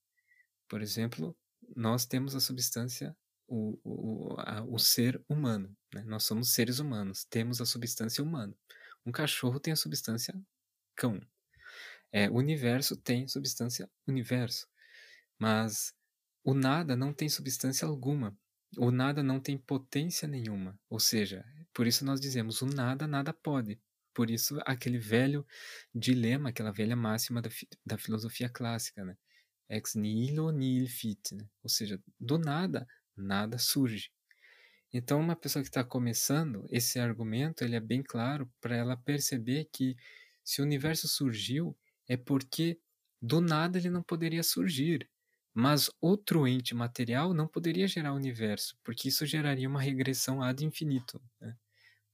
Por 0.69 0.81
exemplo, 0.81 1.37
nós 1.75 2.05
temos 2.05 2.37
a 2.37 2.39
substância 2.39 3.13
o, 3.51 3.77
o, 3.83 4.35
a, 4.39 4.63
o 4.63 4.79
ser 4.79 5.21
humano, 5.27 5.75
né? 5.93 6.03
Nós 6.05 6.23
somos 6.23 6.53
seres 6.53 6.79
humanos, 6.79 7.25
temos 7.25 7.59
a 7.59 7.65
substância 7.65 8.23
humana. 8.23 8.55
Um 9.05 9.11
cachorro 9.11 9.59
tem 9.59 9.73
a 9.73 9.75
substância 9.75 10.33
cão. 10.95 11.19
É, 12.13 12.29
o 12.29 12.35
universo 12.35 12.95
tem 12.95 13.27
substância 13.27 13.89
universo. 14.07 14.67
Mas 15.37 15.93
o 16.45 16.53
nada 16.53 16.95
não 16.95 17.13
tem 17.13 17.27
substância 17.27 17.85
alguma. 17.85 18.37
O 18.77 18.89
nada 18.89 19.21
não 19.21 19.39
tem 19.39 19.57
potência 19.57 20.27
nenhuma. 20.27 20.79
Ou 20.89 20.99
seja, 20.99 21.43
por 21.73 21.85
isso 21.85 22.05
nós 22.05 22.21
dizemos 22.21 22.61
o 22.61 22.67
nada, 22.67 23.05
nada 23.05 23.33
pode. 23.33 23.81
Por 24.13 24.29
isso, 24.29 24.59
aquele 24.65 24.97
velho 24.97 25.45
dilema, 25.93 26.49
aquela 26.49 26.71
velha 26.71 26.95
máxima 26.95 27.41
da, 27.41 27.49
da 27.85 27.97
filosofia 27.97 28.49
clássica, 28.49 29.03
né? 29.03 29.17
Ex 29.69 29.95
nihilo 29.95 30.51
nihil 30.51 30.87
fit, 30.87 31.33
né? 31.33 31.45
Ou 31.63 31.69
seja, 31.69 32.01
do 32.19 32.37
nada, 32.37 32.87
nada 33.15 33.57
surge. 33.57 34.11
Então, 34.93 35.19
uma 35.19 35.35
pessoa 35.35 35.63
que 35.63 35.69
está 35.69 35.83
começando, 35.83 36.65
esse 36.69 36.99
argumento 36.99 37.63
ele 37.63 37.75
é 37.75 37.79
bem 37.79 38.03
claro 38.03 38.51
para 38.59 38.75
ela 38.75 38.97
perceber 38.97 39.69
que 39.71 39.95
se 40.43 40.61
o 40.61 40.65
universo 40.65 41.07
surgiu 41.07 41.77
é 42.07 42.17
porque 42.17 42.79
do 43.21 43.39
nada 43.39 43.77
ele 43.77 43.89
não 43.89 44.03
poderia 44.03 44.43
surgir. 44.43 45.09
Mas 45.53 45.89
outro 45.99 46.47
ente 46.47 46.73
material 46.73 47.33
não 47.33 47.47
poderia 47.47 47.87
gerar 47.87 48.13
o 48.13 48.15
universo, 48.15 48.77
porque 48.83 49.09
isso 49.09 49.25
geraria 49.25 49.67
uma 49.67 49.81
regressão 49.81 50.41
ad 50.41 50.63
infinito. 50.63 51.21
Né? 51.39 51.49
Ou 51.49 51.55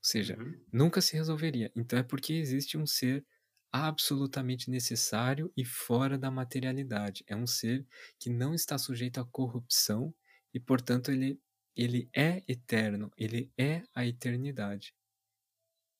seja, 0.02 0.38
uhum. 0.38 0.60
nunca 0.72 1.02
se 1.02 1.16
resolveria. 1.16 1.72
Então 1.76 2.00
é 2.00 2.04
porque 2.04 2.34
existe 2.34 2.78
um 2.78 2.86
ser 2.86 3.26
absolutamente 3.72 4.72
necessário 4.72 5.52
e 5.56 5.64
fora 5.64 6.18
da 6.18 6.32
materialidade. 6.32 7.24
É 7.28 7.36
um 7.36 7.46
ser 7.46 7.86
que 8.20 8.30
não 8.30 8.54
está 8.54 8.78
sujeito 8.78 9.20
à 9.20 9.26
corrupção 9.26 10.14
e, 10.58 10.60
portanto, 10.60 11.12
ele, 11.12 11.40
ele 11.76 12.10
é 12.12 12.44
eterno, 12.48 13.12
ele 13.16 13.54
é 13.56 13.84
a 13.94 14.08
eternidade. 14.08 14.92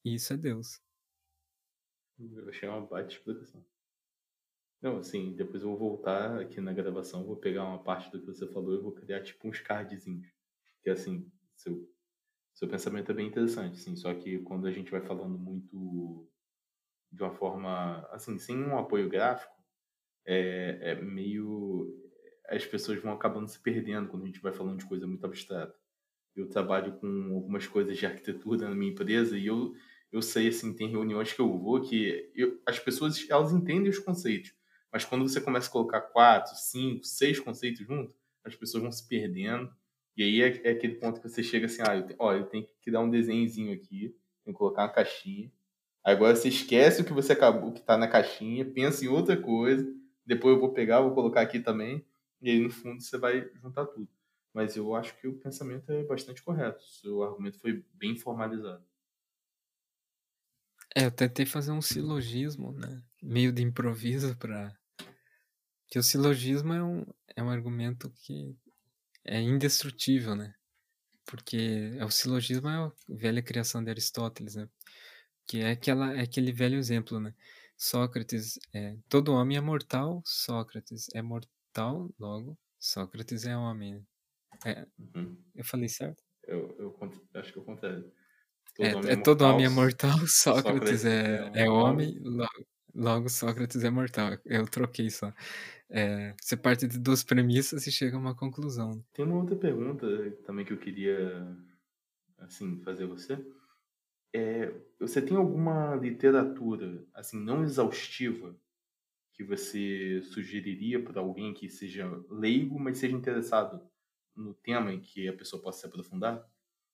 E 0.04 0.16
isso 0.16 0.34
é 0.34 0.38
Deus. 0.38 0.82
Eu 2.20 2.50
achei 2.50 2.68
uma 2.68 2.82
baita 2.82 3.14
explicação. 3.14 3.64
Não, 4.82 4.98
assim, 4.98 5.36
depois 5.36 5.62
eu 5.62 5.70
vou 5.70 5.78
voltar 5.78 6.40
aqui 6.40 6.60
na 6.60 6.74
gravação, 6.74 7.24
vou 7.24 7.38
pegar 7.38 7.66
uma 7.66 7.84
parte 7.84 8.10
do 8.10 8.20
que 8.20 8.26
você 8.26 8.48
falou 8.48 8.74
e 8.74 8.82
vou 8.82 8.94
criar 8.94 9.22
tipo 9.22 9.48
uns 9.48 9.60
cardzinhos. 9.60 10.28
Que 10.82 10.90
assim, 10.90 11.32
seu, 11.56 11.88
seu 12.56 12.68
pensamento 12.68 13.12
é 13.12 13.14
bem 13.14 13.28
interessante, 13.28 13.76
assim, 13.76 13.96
só 13.96 14.12
que 14.16 14.40
quando 14.40 14.66
a 14.66 14.72
gente 14.72 14.90
vai 14.90 15.02
falando 15.02 15.38
muito 15.38 16.28
de 17.12 17.22
uma 17.22 17.32
forma, 17.32 18.00
assim, 18.10 18.40
sem 18.40 18.58
um 18.58 18.76
apoio 18.76 19.08
gráfico, 19.08 19.54
é, 20.26 20.94
é 20.94 20.96
meio. 20.96 22.07
As 22.50 22.66
pessoas 22.66 23.02
vão 23.02 23.12
acabando 23.12 23.48
se 23.48 23.60
perdendo 23.60 24.08
quando 24.08 24.24
a 24.24 24.26
gente 24.28 24.42
vai 24.42 24.54
falando 24.54 24.80
de 24.80 24.86
coisa 24.86 25.06
muito 25.06 25.26
abstrata. 25.26 25.76
Eu 26.36 26.48
trabalho 26.48 26.94
com 26.94 27.36
algumas 27.36 27.68
coisas 27.68 27.98
de 27.98 28.06
arquitetura 28.06 28.70
na 28.70 28.76
minha 28.76 28.92
empresa 28.92 29.38
e 29.38 29.48
eu, 29.48 29.74
eu 30.12 30.22
sei, 30.22 30.48
assim, 30.48 30.74
tem 30.74 30.88
reuniões 30.90 31.34
que 31.34 31.42
eu 31.42 31.58
vou 31.58 31.82
que 31.82 32.32
eu, 32.36 32.62
as 32.66 32.80
pessoas, 32.80 33.26
elas 33.30 33.52
entendem 33.52 33.90
os 33.90 34.00
conceitos, 34.00 34.54
mas 34.92 35.04
quando 35.04 35.28
você 35.28 35.42
começa 35.42 35.68
a 35.68 35.72
colocar 35.72 36.02
quatro, 36.02 36.56
cinco, 36.56 37.04
seis 37.04 37.40
conceitos 37.40 37.86
juntos, 37.86 38.16
as 38.44 38.56
pessoas 38.56 38.84
vão 38.84 38.92
se 38.92 39.08
perdendo. 39.08 39.70
E 40.16 40.24
aí 40.24 40.42
é, 40.42 40.70
é 40.70 40.72
aquele 40.72 40.96
ponto 40.96 41.22
que 41.22 41.30
você 41.30 41.44
chega 41.44 41.66
assim, 41.66 41.82
ah, 41.88 41.96
eu, 41.96 42.08
te, 42.08 42.16
ó, 42.18 42.34
eu 42.34 42.46
tenho 42.46 42.68
que 42.82 42.90
dar 42.90 43.02
um 43.02 43.10
desenhozinho 43.10 43.74
aqui, 43.74 44.16
tenho 44.44 44.54
que 44.54 44.54
colocar 44.54 44.84
uma 44.84 44.94
caixinha. 44.94 45.52
Agora 46.04 46.36
você 46.36 46.48
esquece 46.48 47.02
o 47.02 47.06
que 47.06 47.14
você 47.14 47.34
acabou, 47.34 47.74
que 47.74 47.82
está 47.82 47.98
na 47.98 48.08
caixinha, 48.08 48.66
pensa 48.66 49.04
em 49.04 49.10
outra 49.10 49.36
coisa, 49.36 49.86
depois 50.26 50.56
eu 50.56 50.60
vou 50.62 50.74
pegar, 50.74 51.02
vou 51.02 51.14
colocar 51.14 51.42
aqui 51.42 51.60
também, 51.60 52.04
e 52.42 52.50
aí 52.50 52.60
no 52.60 52.70
fundo 52.70 53.02
você 53.02 53.18
vai 53.18 53.50
juntar 53.56 53.86
tudo. 53.88 54.08
Mas 54.54 54.76
eu 54.76 54.96
acho 54.96 55.16
que 55.20 55.28
o 55.28 55.38
pensamento 55.38 55.92
é 55.92 56.04
bastante 56.04 56.42
correto. 56.42 56.80
O 56.80 56.88
seu 56.88 57.24
argumento 57.24 57.60
foi 57.60 57.86
bem 57.94 58.18
formalizado. 58.18 58.84
É, 60.96 61.06
eu 61.06 61.12
tentei 61.12 61.46
fazer 61.46 61.72
um 61.72 61.82
silogismo, 61.82 62.72
né? 62.72 63.04
Meio 63.22 63.52
de 63.52 63.62
improviso 63.62 64.36
para 64.38 64.76
que 65.88 66.00
o 66.00 66.04
silogismo 66.04 66.74
é 66.74 66.84
um, 66.84 67.06
é 67.36 67.44
um 67.44 67.50
argumento 67.50 68.10
que 68.10 68.58
é 69.24 69.40
indestrutível, 69.40 70.36
né? 70.36 70.56
Porque 71.26 71.94
é 71.98 72.06
o 72.06 72.10
silogismo 72.10 72.70
é 72.70 72.78
a 72.78 72.92
velha 73.08 73.42
criação 73.44 73.84
de 73.84 73.90
Aristóteles, 73.92 74.56
né? 74.56 74.68
Que 75.46 75.60
é 75.60 75.72
aquela 75.72 76.14
é 76.16 76.22
aquele 76.22 76.52
velho 76.52 76.78
exemplo, 76.78 77.20
né? 77.20 77.34
Sócrates 77.78 78.60
é 78.74 78.98
todo 79.08 79.34
homem 79.34 79.58
é 79.58 79.62
mortal, 79.62 80.24
Sócrates 80.26 81.08
é 81.14 81.22
mortal, 81.22 81.52
logo 82.20 82.58
Sócrates 82.80 83.46
é 83.46 83.56
homem. 83.56 84.06
É, 84.66 84.86
uhum. 84.98 85.38
Eu 85.56 85.66
falei 85.66 85.90
certo? 85.90 86.24
Eu, 86.44 86.76
eu 86.80 86.96
acho 87.36 87.52
que 87.52 87.60
eu 87.60 87.64
contei. 87.64 88.04
Todo 88.76 88.86
é, 88.86 88.96
homem 88.96 89.10
é, 89.10 89.14
é 89.14 89.18
todo 89.18 89.42
homem 89.42 89.66
é 89.68 89.70
mortal, 89.70 90.18
Sócrates, 90.28 91.02
Sócrates 91.02 91.06
é, 91.06 91.52
é, 91.54 91.66
é 91.66 91.70
homem, 91.70 92.20
logo, 92.20 92.66
logo, 92.94 93.30
Sócrates 93.30 93.84
é 93.84 93.90
mortal. 93.90 94.38
Eu 94.46 94.68
troquei 94.68 95.10
só. 95.10 95.34
É, 95.90 96.34
você 96.42 96.56
parte 96.58 96.88
de 96.88 97.00
duas 97.00 97.24
premissas 97.24 97.88
e 97.88 97.92
chega 97.92 98.18
a 98.18 98.20
uma 98.20 98.36
conclusão. 98.36 99.04
Tem 99.14 99.26
uma 99.26 99.38
outra 99.38 99.56
pergunta 99.56 100.06
também 100.46 100.66
que 100.66 100.74
eu 100.74 100.78
queria 100.78 101.48
assim 102.38 102.80
fazer 102.82 103.06
você. 103.06 103.38
É, 104.34 104.74
você 105.00 105.22
tem 105.22 105.38
alguma 105.38 105.96
literatura 105.96 107.04
assim 107.14 107.40
não 107.40 107.64
exaustiva 107.64 108.56
que 109.38 109.44
você 109.44 110.20
sugeriria 110.24 111.02
para 111.04 111.22
alguém 111.22 111.54
que 111.54 111.70
seja 111.70 112.10
leigo, 112.30 112.80
mas 112.80 112.98
seja 112.98 113.16
interessado 113.16 113.88
no 114.36 114.56
tema 114.56 114.92
em 114.92 115.00
que 115.00 115.28
a 115.28 115.34
pessoa 115.34 115.62
possa 115.62 115.82
se 115.82 115.86
aprofundar? 115.86 116.44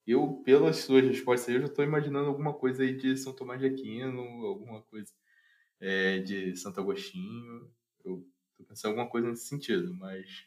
Eu, 0.05 0.41
pelas 0.43 0.77
suas 0.79 1.05
respostas 1.05 1.55
eu 1.55 1.61
já 1.61 1.67
estou 1.67 1.85
imaginando 1.85 2.27
alguma 2.27 2.53
coisa 2.53 2.83
aí 2.83 2.97
de 2.97 3.15
São 3.17 3.33
Tomás 3.33 3.61
de 3.61 3.67
Aquino, 3.67 4.21
alguma 4.45 4.81
coisa 4.83 5.13
é, 5.79 6.19
de 6.19 6.55
Santo 6.57 6.81
Agostinho. 6.81 7.71
Eu 8.03 8.27
estou 8.51 8.65
pensando 8.67 8.91
alguma 8.91 9.09
coisa 9.09 9.29
nesse 9.29 9.47
sentido, 9.47 9.93
mas 9.93 10.45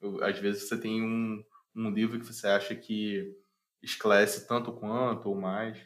eu, 0.00 0.22
às 0.22 0.38
vezes 0.38 0.68
você 0.68 0.78
tem 0.78 1.02
um, 1.02 1.42
um 1.74 1.90
livro 1.90 2.20
que 2.20 2.26
você 2.26 2.46
acha 2.46 2.74
que 2.76 3.34
esclarece 3.82 4.46
tanto 4.46 4.72
quanto 4.72 5.28
ou 5.30 5.34
mais. 5.34 5.78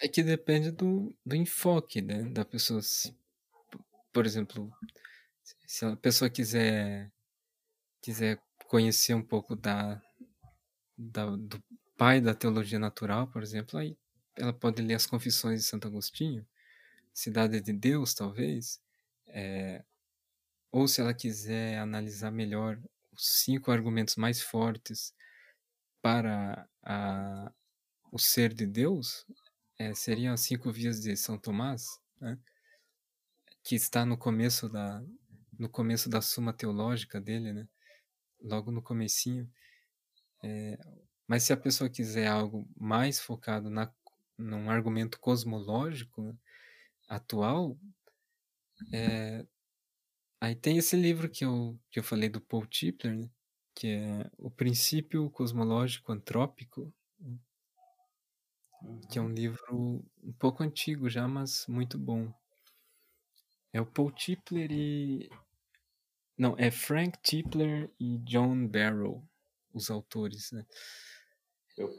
É 0.00 0.08
que 0.08 0.22
depende 0.22 0.72
do, 0.72 1.14
do 1.24 1.36
enfoque 1.36 2.02
né, 2.02 2.24
da 2.24 2.44
pessoa. 2.44 2.80
Por 4.14 4.26
exemplo, 4.26 4.72
se 5.66 5.84
a 5.86 5.96
pessoa 5.96 6.30
quiser 6.30 7.12
quiser 8.02 8.40
conhecer 8.68 9.14
um 9.14 9.22
pouco 9.22 9.56
da, 9.56 10.02
da 10.96 11.26
do 11.36 11.62
pai 11.96 12.20
da 12.20 12.34
teologia 12.34 12.78
natural, 12.78 13.28
por 13.28 13.42
exemplo, 13.42 13.78
aí 13.78 13.96
ela 14.36 14.52
pode 14.52 14.82
ler 14.82 14.94
as 14.94 15.06
Confissões 15.06 15.60
de 15.62 15.66
Santo 15.66 15.88
Agostinho, 15.88 16.46
Cidade 17.14 17.60
de 17.60 17.72
Deus, 17.72 18.14
talvez, 18.14 18.80
é, 19.28 19.84
ou 20.72 20.88
se 20.88 21.00
ela 21.00 21.14
quiser 21.14 21.78
analisar 21.78 22.30
melhor 22.30 22.80
os 23.12 23.42
cinco 23.42 23.72
argumentos 23.72 24.16
mais 24.16 24.42
fortes 24.42 25.14
para 26.02 26.68
a, 26.82 27.52
o 28.12 28.18
ser 28.18 28.54
de 28.54 28.66
Deus, 28.66 29.26
é, 29.78 29.94
seriam 29.94 30.34
as 30.34 30.40
cinco 30.42 30.72
vias 30.72 31.00
de 31.00 31.16
São 31.16 31.38
Tomás, 31.38 32.00
né? 32.20 32.38
Que 33.64 33.74
está 33.74 34.04
no 34.06 34.16
começo 34.18 34.68
da 34.68 35.02
no 35.58 35.68
começo 35.68 36.08
da 36.10 36.20
Suma 36.20 36.52
Teológica 36.52 37.20
dele, 37.20 37.52
né? 37.52 37.68
logo 38.44 38.70
no 38.70 38.82
comecinho. 38.82 39.50
É, 40.42 40.78
mas 41.26 41.44
se 41.44 41.52
a 41.52 41.56
pessoa 41.56 41.88
quiser 41.90 42.26
algo 42.26 42.68
mais 42.76 43.18
focado 43.18 43.70
na, 43.70 43.92
num 44.38 44.70
argumento 44.70 45.18
cosmológico 45.18 46.22
né, 46.22 46.34
atual, 47.08 47.78
é, 48.92 49.46
aí 50.40 50.54
tem 50.54 50.76
esse 50.76 50.96
livro 50.96 51.28
que 51.30 51.44
eu, 51.44 51.78
que 51.90 51.98
eu 51.98 52.04
falei 52.04 52.28
do 52.28 52.40
Paul 52.40 52.66
Tipler, 52.66 53.16
né, 53.16 53.30
que 53.74 53.88
é 53.88 54.30
O 54.38 54.50
Princípio 54.50 55.30
Cosmológico 55.30 56.12
Antrópico, 56.12 56.92
que 59.10 59.18
é 59.18 59.22
um 59.22 59.32
livro 59.32 60.04
um 60.22 60.32
pouco 60.32 60.62
antigo 60.62 61.08
já, 61.08 61.26
mas 61.26 61.64
muito 61.66 61.98
bom. 61.98 62.32
É 63.74 63.80
o 63.80 63.86
Paul 63.86 64.12
Tipler 64.12 64.70
e. 64.70 65.28
Não, 66.38 66.54
é 66.56 66.70
Frank 66.70 67.18
Tipler 67.20 67.90
e 67.98 68.18
John 68.18 68.68
Barrow, 68.68 69.28
os 69.72 69.90
autores, 69.90 70.52
né? 70.52 70.64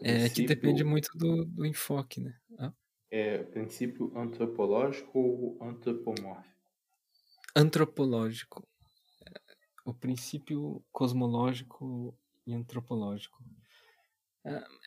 É, 0.01 0.25
é 0.25 0.29
que 0.29 0.45
depende 0.45 0.85
muito 0.85 1.09
do, 1.17 1.43
do 1.43 1.65
enfoque, 1.65 2.21
né? 2.21 2.33
Ah. 2.57 2.73
É 3.11 3.43
princípio 3.43 4.17
antropológico 4.17 5.19
ou 5.19 5.57
antropomórfico? 5.61 6.55
Antropológico. 7.53 8.65
O 9.85 9.93
princípio 9.93 10.81
cosmológico 10.93 12.17
e 12.47 12.53
antropológico. 12.53 13.43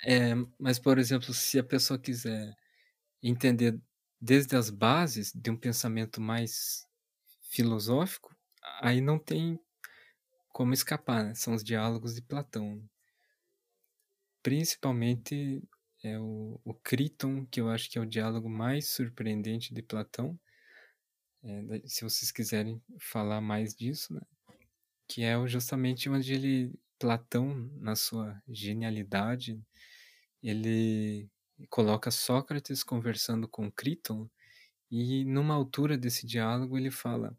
É, 0.07 0.34
mas, 0.59 0.78
por 0.78 0.99
exemplo, 0.99 1.34
se 1.34 1.59
a 1.59 1.64
pessoa 1.64 1.99
quiser 1.99 2.55
entender 3.22 3.78
desde 4.21 4.57
as 4.57 4.71
bases 4.71 5.33
de 5.33 5.51
um 5.51 5.57
pensamento 5.57 6.21
mais 6.21 6.87
filosófico, 7.51 8.35
aí 8.81 9.01
não 9.01 9.19
tem 9.19 9.59
como 10.51 10.73
escapar, 10.73 11.25
né? 11.25 11.35
São 11.35 11.55
os 11.55 11.62
diálogos 11.64 12.14
de 12.14 12.23
Platão 12.23 12.83
principalmente 14.43 15.62
é 16.03 16.19
o, 16.19 16.61
o 16.64 16.75
Criton, 16.75 17.45
que 17.47 17.61
eu 17.61 17.69
acho 17.69 17.91
que 17.91 17.99
é 17.99 18.01
o 18.01 18.07
diálogo 18.07 18.49
mais 18.49 18.89
surpreendente 18.89 19.75
de 19.75 19.83
Platão. 19.83 20.39
É, 21.43 21.83
se 21.87 22.03
vocês 22.03 22.31
quiserem 22.31 22.83
falar 22.99 23.41
mais 23.41 23.75
disso, 23.75 24.14
né? 24.14 24.21
que 25.07 25.23
é 25.23 25.35
justamente 25.47 26.09
onde 26.09 26.33
ele, 26.33 26.73
Platão, 26.99 27.71
na 27.77 27.97
sua 27.97 28.41
genialidade, 28.49 29.61
ele 30.43 31.29
coloca 31.70 32.11
Sócrates 32.11 32.82
conversando 32.82 33.48
com 33.48 33.70
Criton 33.70 34.28
E 34.90 35.24
numa 35.26 35.54
altura 35.54 35.98
desse 35.98 36.26
diálogo 36.26 36.78
ele 36.78 36.90
fala, 36.90 37.36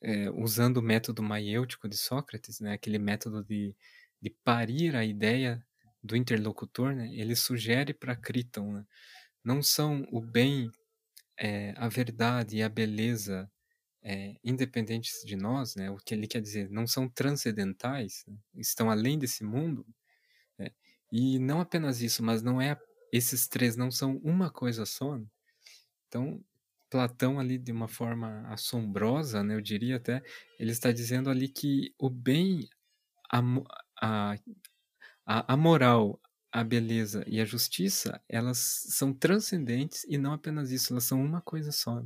é, 0.00 0.30
usando 0.30 0.78
o 0.78 0.82
método 0.82 1.22
maiêutico 1.22 1.88
de 1.88 1.96
Sócrates, 1.96 2.60
né, 2.60 2.72
aquele 2.74 2.98
método 2.98 3.44
de, 3.44 3.74
de 4.20 4.30
parir 4.30 4.96
a 4.96 5.04
ideia 5.04 5.64
do 6.02 6.16
interlocutor, 6.16 6.94
né, 6.94 7.08
ele 7.14 7.34
sugere 7.36 7.94
para 7.94 8.16
Criton, 8.16 8.72
né, 8.74 8.86
não 9.44 9.62
são 9.62 10.06
o 10.12 10.20
bem, 10.20 10.70
é, 11.38 11.74
a 11.76 11.88
verdade 11.88 12.58
e 12.58 12.62
a 12.62 12.68
beleza 12.68 13.50
é, 14.02 14.36
independentes 14.44 15.24
de 15.24 15.36
nós, 15.36 15.76
né, 15.76 15.90
o 15.90 15.96
que 15.96 16.14
ele 16.14 16.26
quer 16.28 16.40
dizer, 16.42 16.70
não 16.70 16.86
são 16.86 17.08
transcendentais, 17.08 18.24
né, 18.28 18.36
estão 18.56 18.90
além 18.90 19.18
desse 19.18 19.44
mundo, 19.44 19.86
né, 20.58 20.70
e 21.12 21.38
não 21.38 21.60
apenas 21.60 22.02
isso, 22.02 22.22
mas 22.22 22.42
não 22.42 22.60
é 22.60 22.78
esses 23.16 23.46
três 23.46 23.76
não 23.76 23.90
são 23.90 24.16
uma 24.24 24.50
coisa 24.50 24.84
só. 24.84 25.16
Né? 25.16 25.26
Então 26.08 26.44
Platão 26.90 27.40
ali 27.40 27.58
de 27.58 27.72
uma 27.72 27.88
forma 27.88 28.46
assombrosa, 28.48 29.42
né, 29.42 29.54
eu 29.56 29.60
diria 29.60 29.96
até, 29.96 30.22
ele 30.60 30.70
está 30.70 30.92
dizendo 30.92 31.28
ali 31.28 31.48
que 31.48 31.92
o 31.98 32.08
bem, 32.08 32.68
a, 33.32 33.42
a, 34.00 34.36
a, 35.26 35.56
moral, 35.56 36.20
a 36.52 36.62
beleza 36.62 37.24
e 37.26 37.40
a 37.40 37.44
justiça, 37.44 38.22
elas 38.28 38.58
são 38.90 39.12
transcendentes 39.12 40.04
e 40.08 40.16
não 40.16 40.32
apenas 40.32 40.70
isso, 40.70 40.92
elas 40.92 41.02
são 41.02 41.20
uma 41.20 41.40
coisa 41.40 41.72
só. 41.72 42.00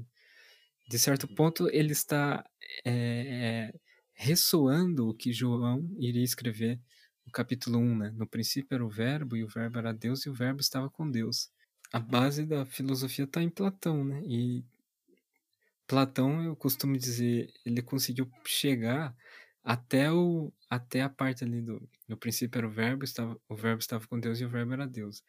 De 0.89 0.99
certo 0.99 1.29
ponto, 1.29 1.69
ele 1.69 1.93
está 1.93 2.43
é, 2.83 3.75
ressoando 4.15 5.11
o 5.11 5.15
que 5.15 5.35
João 5.35 5.87
iria 5.99 6.25
escrever 6.25 6.81
no 7.29 7.33
capítulo 7.33 7.79
1, 7.79 7.99
né? 7.99 8.11
No 8.17 8.27
princípio 8.27 8.75
era 8.75 8.85
o 8.85 8.89
verbo, 8.89 9.37
e 9.37 9.45
o 9.45 9.49
verbo 9.49 9.79
era 9.79 9.93
Deus, 9.93 10.25
e 10.25 10.31
o 10.31 10.35
verbo 10.35 10.61
estava 10.61 10.89
com 10.89 11.09
Deus. 11.09 11.51
A 11.93 12.01
base 12.01 12.45
da 12.47 12.65
filosofia 12.65 13.25
está 13.27 13.43
em 13.43 13.51
Platão, 13.51 14.03
né? 14.03 14.23
E 14.25 14.65
Platão, 15.87 16.43
eu 16.43 16.57
costumo 16.57 16.97
dizer, 16.97 17.53
ele 17.65 17.83
conseguiu 17.83 18.31
chegar 18.47 19.15
até 19.63 20.11
o 20.11 20.53
até 20.71 21.03
a 21.03 21.09
parte 21.09 21.45
ali 21.45 21.61
do 21.63 21.87
no 22.09 22.17
princípio 22.17 22.59
era 22.59 22.67
o 22.67 22.71
verbo, 22.71 23.05
estava 23.05 23.39
o 23.49 23.55
verbo 23.57 23.81
estava 23.81 24.07
com 24.07 24.19
Deus 24.19 24.41
e 24.41 24.45
o 24.45 24.49
verbo 24.51 24.73
era 24.73 24.87
Deus. 24.87 25.23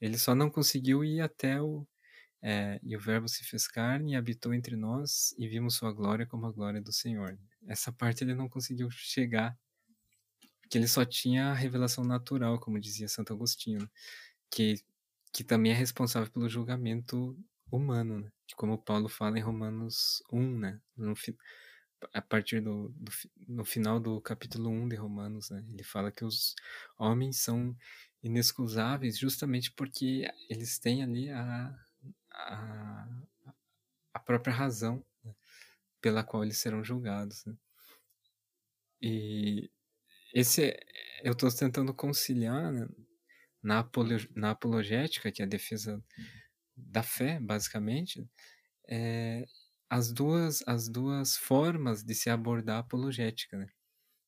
Ele 0.00 0.18
só 0.18 0.34
não 0.34 0.50
conseguiu 0.50 1.04
ir 1.04 1.20
até 1.20 1.60
o 1.62 1.86
é, 2.42 2.80
e 2.82 2.96
o 2.96 3.00
verbo 3.00 3.28
se 3.28 3.44
fez 3.44 3.66
carne 3.68 4.12
e 4.12 4.16
habitou 4.16 4.52
entre 4.54 4.76
nós 4.76 5.34
e 5.38 5.48
vimos 5.48 5.76
sua 5.76 5.92
glória 5.92 6.26
como 6.26 6.46
a 6.46 6.52
glória 6.52 6.80
do 6.80 6.92
Senhor. 6.92 7.38
Essa 7.66 7.92
parte 7.92 8.24
ele 8.24 8.34
não 8.34 8.48
conseguiu 8.48 8.90
chegar, 8.90 9.56
porque 10.74 10.78
ele 10.78 10.88
só 10.88 11.04
tinha 11.04 11.50
a 11.50 11.54
revelação 11.54 12.02
natural, 12.02 12.58
como 12.58 12.80
dizia 12.80 13.06
Santo 13.06 13.32
Agostinho, 13.32 13.88
que 14.50 14.74
que 15.32 15.44
também 15.44 15.72
é 15.72 15.74
responsável 15.74 16.30
pelo 16.30 16.48
julgamento 16.48 17.36
humano, 17.70 18.20
né? 18.20 18.32
como 18.56 18.78
Paulo 18.78 19.08
fala 19.08 19.36
em 19.36 19.42
Romanos 19.42 20.22
1, 20.32 20.58
né? 20.58 20.80
No, 20.96 21.14
a 22.12 22.22
partir 22.22 22.60
do, 22.60 22.88
do, 22.90 23.12
no 23.48 23.64
final 23.64 23.98
do 23.98 24.20
capítulo 24.20 24.70
1 24.70 24.88
de 24.88 24.96
Romanos, 24.96 25.50
né? 25.50 25.64
Ele 25.72 25.82
fala 25.82 26.12
que 26.12 26.24
os 26.24 26.54
homens 26.98 27.38
são 27.38 27.76
inexcusáveis 28.22 29.18
justamente 29.18 29.72
porque 29.72 30.28
eles 30.48 30.78
têm 30.78 31.02
ali 31.02 31.30
a, 31.30 31.74
a, 32.32 33.08
a 34.14 34.18
própria 34.20 34.54
razão 34.54 35.04
né? 35.24 35.34
pela 36.00 36.24
qual 36.24 36.44
eles 36.44 36.58
serão 36.58 36.82
julgados, 36.82 37.44
né? 37.44 37.56
E 39.00 39.70
esse 40.34 40.76
eu 41.22 41.32
estou 41.32 41.50
tentando 41.50 41.94
conciliar 41.94 42.72
né? 42.72 42.86
na, 43.62 43.78
apolo, 43.78 44.16
na 44.34 44.50
apologética, 44.50 45.32
que 45.32 45.40
é 45.40 45.44
a 45.44 45.48
defesa 45.48 46.02
da 46.76 47.02
fé, 47.02 47.38
basicamente, 47.40 48.28
é, 48.88 49.46
as, 49.88 50.12
duas, 50.12 50.62
as 50.66 50.88
duas 50.88 51.36
formas 51.36 52.02
de 52.02 52.14
se 52.14 52.28
abordar 52.28 52.76
a 52.76 52.80
apologética, 52.80 53.56
né? 53.56 53.68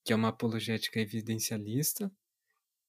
que 0.04 0.12
é 0.12 0.16
uma 0.16 0.28
apologética 0.28 1.00
evidencialista, 1.00 2.10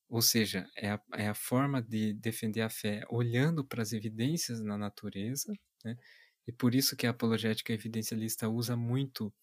ou 0.08 0.22
seja, 0.22 0.66
é 0.78 0.92
a, 0.92 1.02
é 1.16 1.28
a 1.28 1.34
forma 1.34 1.82
de 1.82 2.14
defender 2.14 2.62
a 2.62 2.70
fé 2.70 3.04
olhando 3.10 3.66
para 3.66 3.82
as 3.82 3.92
evidências 3.92 4.62
na 4.62 4.78
natureza, 4.78 5.52
né? 5.84 5.98
e 6.48 6.52
por 6.52 6.76
isso 6.76 6.96
que 6.96 7.08
a 7.08 7.10
apologética 7.10 7.74
evidencialista 7.74 8.48
usa 8.48 8.78
muito 8.78 9.34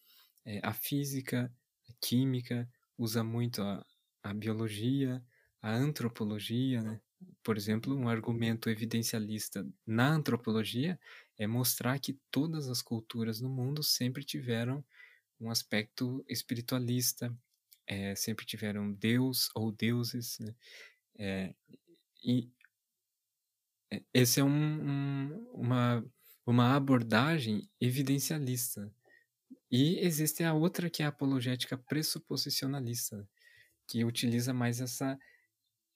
é, 0.47 0.61
a 0.63 0.73
física, 0.73 1.53
a 1.89 1.93
química, 2.01 2.69
usa 2.99 3.25
muito 3.25 3.63
a, 3.63 3.85
a 4.23 4.35
biologia, 4.35 5.23
a 5.63 5.73
antropologia, 5.73 6.83
né? 6.83 7.01
Por 7.43 7.57
exemplo, 7.57 7.97
um 7.97 8.09
argumento 8.09 8.69
evidencialista 8.69 9.67
na 9.87 10.09
antropologia 10.11 10.99
é 11.39 11.47
mostrar 11.47 11.99
que 11.99 12.19
todas 12.31 12.69
as 12.69 12.83
culturas 12.83 13.41
no 13.41 13.49
mundo 13.49 13.83
sempre 13.83 14.23
tiveram 14.23 14.85
um 15.41 15.51
aspecto 15.51 16.25
espiritualista, 16.29 17.35
é, 17.87 18.15
sempre 18.15 18.45
tiveram 18.47 18.93
Deus 18.93 19.51
ou 19.55 19.73
deuses, 19.73 20.39
né? 20.39 20.55
é, 21.19 21.55
e 22.23 22.51
é, 23.91 24.03
esse 24.13 24.41
é 24.41 24.45
um, 24.45 24.49
um, 24.49 25.51
uma, 25.53 26.05
uma 26.47 26.75
abordagem 26.77 27.69
evidencialista. 27.81 28.93
E 29.77 29.99
existe 30.07 30.45
a 30.45 30.55
outra 30.55 30.89
que 30.89 31.03
é 31.03 31.07
a 31.07 31.09
apologética 31.09 31.77
pressuposicionalista, 31.77 33.29
que 33.89 34.05
utiliza 34.05 34.55
mais 34.55 34.81
essa 34.81 35.19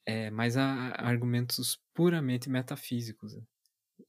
é, 0.05 0.33
mais 0.33 0.57
a, 0.57 0.65
argumentos 0.97 1.81
puramente 1.95 2.51
metafísicos 2.51 3.37
né? 3.37 3.43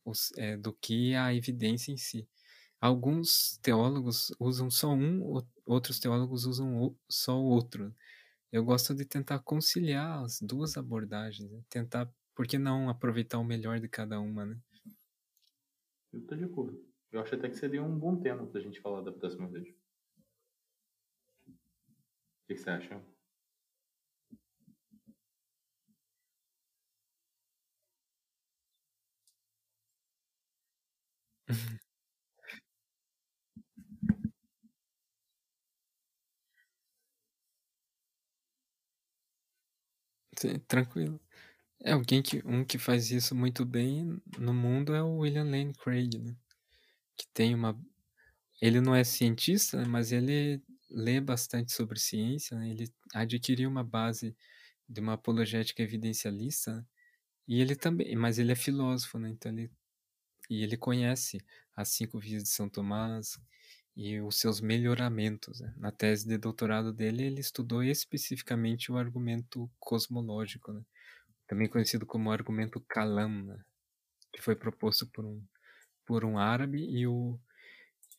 os, 0.03 0.31
é, 0.39 0.57
do 0.57 0.73
que 0.73 1.13
a 1.13 1.35
evidência 1.35 1.91
em 1.91 1.97
si. 1.97 2.27
Alguns 2.81 3.59
teólogos 3.61 4.33
usam 4.39 4.71
só 4.71 4.91
um, 4.91 5.39
outros 5.63 5.99
teólogos 5.99 6.45
usam 6.45 6.97
só 7.07 7.39
o 7.39 7.45
outro. 7.45 7.95
Eu 8.51 8.65
gosto 8.65 8.95
de 8.95 9.05
tentar 9.05 9.37
conciliar 9.37 10.23
as 10.23 10.41
duas 10.41 10.77
abordagens, 10.77 11.47
né? 11.51 11.61
tentar, 11.69 12.11
por 12.33 12.47
que 12.47 12.57
não 12.57 12.89
aproveitar 12.89 13.37
o 13.37 13.43
melhor 13.43 13.79
de 13.79 13.87
cada 13.87 14.19
uma, 14.19 14.47
né? 14.47 14.57
Eu 16.11 16.25
tô 16.25 16.35
de 16.35 16.45
acordo. 16.45 16.88
Eu 17.11 17.21
acho 17.21 17.35
até 17.35 17.47
que 17.47 17.55
seria 17.55 17.83
um 17.83 17.95
bom 17.99 18.15
tema 18.19 18.47
pra 18.47 18.59
gente 18.59 18.81
falar 18.81 19.01
da 19.01 19.11
próxima 19.11 19.47
vez. 19.47 19.67
O 19.67 19.73
que, 22.47 22.55
que 22.55 22.57
você 22.61 22.69
acha? 22.71 23.01
Sim, 40.37 40.57
tranquilo. 40.67 41.19
É 41.83 41.93
alguém 41.93 42.21
que 42.23 42.41
um 42.45 42.65
que 42.65 42.77
faz 42.79 43.11
isso 43.11 43.35
muito 43.35 43.65
bem 43.65 44.21
no 44.39 44.53
mundo 44.53 44.95
é 44.95 45.03
o 45.03 45.17
William 45.19 45.45
Lane 45.45 45.73
Craig, 45.75 46.17
né? 46.19 46.35
Que 47.19 47.27
tem 47.33 47.53
uma 47.53 47.77
ele 48.61 48.81
não 48.81 48.95
é 48.95 49.03
cientista, 49.03 49.77
né, 49.77 49.85
mas 49.85 50.11
ele 50.11 50.61
lê 50.89 51.21
bastante 51.21 51.71
sobre 51.71 51.99
ciência, 51.99 52.57
né? 52.57 52.69
ele 52.69 52.91
adquiriu 53.13 53.69
uma 53.69 53.83
base 53.83 54.35
de 54.87 54.99
uma 55.01 55.13
apologética 55.13 55.83
evidencialista, 55.83 56.75
né? 56.75 56.85
e 57.47 57.61
ele 57.61 57.75
também, 57.75 58.15
mas 58.15 58.39
ele 58.39 58.51
é 58.51 58.55
filósofo, 58.55 59.17
né? 59.19 59.29
Então 59.29 59.51
ele 59.51 59.71
e 60.49 60.63
ele 60.63 60.77
conhece 60.77 61.37
as 61.75 61.89
cinco 61.89 62.19
vias 62.19 62.43
de 62.43 62.49
São 62.49 62.67
Tomás 62.67 63.39
e 63.95 64.19
os 64.19 64.39
seus 64.39 64.59
melhoramentos. 64.59 65.59
Né? 65.61 65.73
Na 65.77 65.91
tese 65.91 66.27
de 66.27 66.37
doutorado 66.37 66.91
dele, 66.91 67.23
ele 67.23 67.39
estudou 67.39 67.83
especificamente 67.83 68.91
o 68.91 68.97
argumento 68.97 69.69
cosmológico, 69.79 70.73
né? 70.73 70.81
também 71.47 71.67
conhecido 71.67 72.05
como 72.05 72.31
argumento 72.31 72.79
Kalam, 72.81 73.43
né? 73.43 73.63
que 74.33 74.41
foi 74.41 74.55
proposto 74.55 75.05
por 75.07 75.23
um, 75.23 75.43
por 76.09 76.25
um 76.25 76.39
árabe 76.39 76.79
e 76.89 77.05
o, 77.05 77.39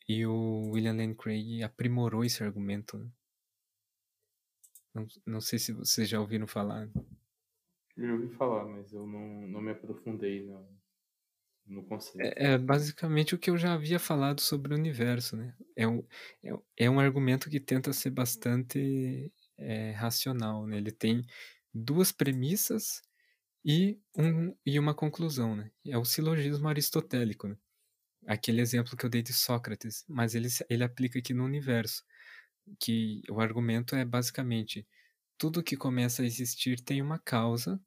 e 0.09 0.25
o 0.25 0.71
William 0.71 0.95
Lane 0.95 1.17
Craig 1.17 1.65
aprimorou 1.65 2.25
esse 2.25 2.41
argumento. 2.41 2.97
Né? 2.97 3.11
Não, 4.95 5.07
não 5.27 5.41
sei 5.41 5.59
se 5.59 5.73
vocês 5.73 6.09
já 6.09 6.21
ouviram 6.21 6.47
falar. 6.47 6.89
Eu 7.97 8.13
ouvi 8.15 8.29
falar, 8.37 8.65
mas 8.65 8.93
eu 8.93 9.05
não, 9.09 9.49
não 9.49 9.61
me 9.61 9.73
aprofundei 9.73 10.47
não 10.47 10.69
no 11.67 11.83
conceito. 11.83 12.21
É, 12.21 12.53
é, 12.53 12.59
basicamente 12.59 13.35
o 13.35 13.39
que 13.39 13.51
eu 13.51 13.59
já 13.59 13.75
havia 13.75 13.99
falado 13.99 14.41
sobre 14.41 14.73
o 14.73 14.77
universo, 14.77 15.37
né? 15.37 15.53
É 15.75 15.89
um, 15.89 16.05
é, 16.45 16.53
é 16.77 16.91
um 16.91 17.01
argumento 17.01 17.51
que 17.51 17.59
tenta 17.59 17.93
ser 17.93 18.11
bastante 18.11 19.33
é, 19.59 19.91
racional, 19.91 20.65
né? 20.65 20.77
Ele 20.77 20.93
tem 20.93 21.27
duas 21.75 22.13
premissas 22.13 23.03
e, 23.65 23.99
um, 24.17 24.55
e 24.65 24.79
uma 24.79 24.95
conclusão, 24.95 25.57
né? 25.57 25.73
É 25.85 25.99
o 25.99 26.05
silogismo 26.05 26.69
aristotélico, 26.69 27.49
né? 27.49 27.57
Aquele 28.27 28.61
exemplo 28.61 28.97
que 28.97 29.05
eu 29.05 29.11
dei 29.11 29.23
de 29.23 29.33
Sócrates, 29.33 30.05
mas 30.09 30.35
ele, 30.35 30.49
ele 30.69 30.85
aplica 30.85 31.19
aqui 31.19 31.33
no 31.33 31.45
universo, 31.45 32.05
que 32.79 33.23
o 33.31 33.41
argumento 33.41 33.97
é 33.97 34.05
basicamente 34.05 34.87
tudo 35.39 35.63
que 35.63 35.77
começa 35.77 36.23
a 36.23 36.27
existir 36.27 36.81
tem 36.81 37.01
uma 37.01 37.19
causa, 37.19 37.81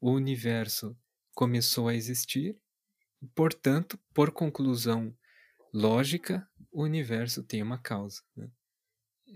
o 0.00 0.12
universo 0.12 0.96
começou 1.34 1.88
a 1.88 1.94
existir 1.94 2.56
Portanto, 3.34 3.98
por 4.12 4.32
conclusão 4.32 5.16
lógica, 5.72 6.46
o 6.70 6.82
universo 6.82 7.42
tem 7.42 7.62
uma 7.62 7.78
causa. 7.78 8.20
Né? 8.36 8.48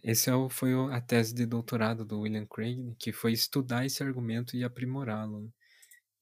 Esse 0.03 0.31
é 0.31 0.33
foi 0.51 0.75
a 0.93 1.01
tese 1.01 1.35
de 1.35 1.47
doutorado 1.47 2.05
do 2.05 2.21
William 2.21 2.47
Craig, 2.47 2.83
né, 2.83 2.95
que 2.99 3.13
foi 3.13 3.33
estudar 3.33 3.87
esse 3.87 4.03
argumento 4.03 4.57
e 4.57 4.65
aprimorá-lo. 4.65 5.41
Né? 5.41 5.51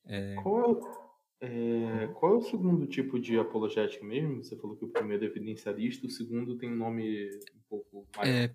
É... 0.06 0.34
Qual, 0.42 1.05
é, 1.40 2.08
qual 2.14 2.34
é 2.34 2.36
o 2.38 2.42
segundo 2.42 2.86
tipo 2.86 3.18
de 3.18 3.38
apologética 3.38 4.04
mesmo? 4.04 4.42
Você 4.42 4.56
falou 4.56 4.76
que 4.76 4.84
o 4.84 4.88
primeiro 4.88 5.24
é 5.24 5.28
evidencialista, 5.28 6.06
o 6.06 6.10
segundo 6.10 6.56
tem 6.56 6.72
um 6.72 6.76
nome 6.76 7.28
um 7.54 7.60
pouco 7.68 8.06
mais. 8.16 8.28
É 8.28 8.54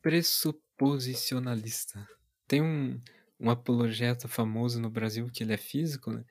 pressuposicionalista. 0.00 2.06
Tem 2.46 2.60
um, 2.60 3.00
um 3.38 3.50
apologeta 3.50 4.28
famoso 4.28 4.80
no 4.80 4.90
Brasil 4.90 5.30
que 5.30 5.42
ele 5.42 5.52
é 5.52 5.56
físico, 5.56 6.10
né? 6.10 6.24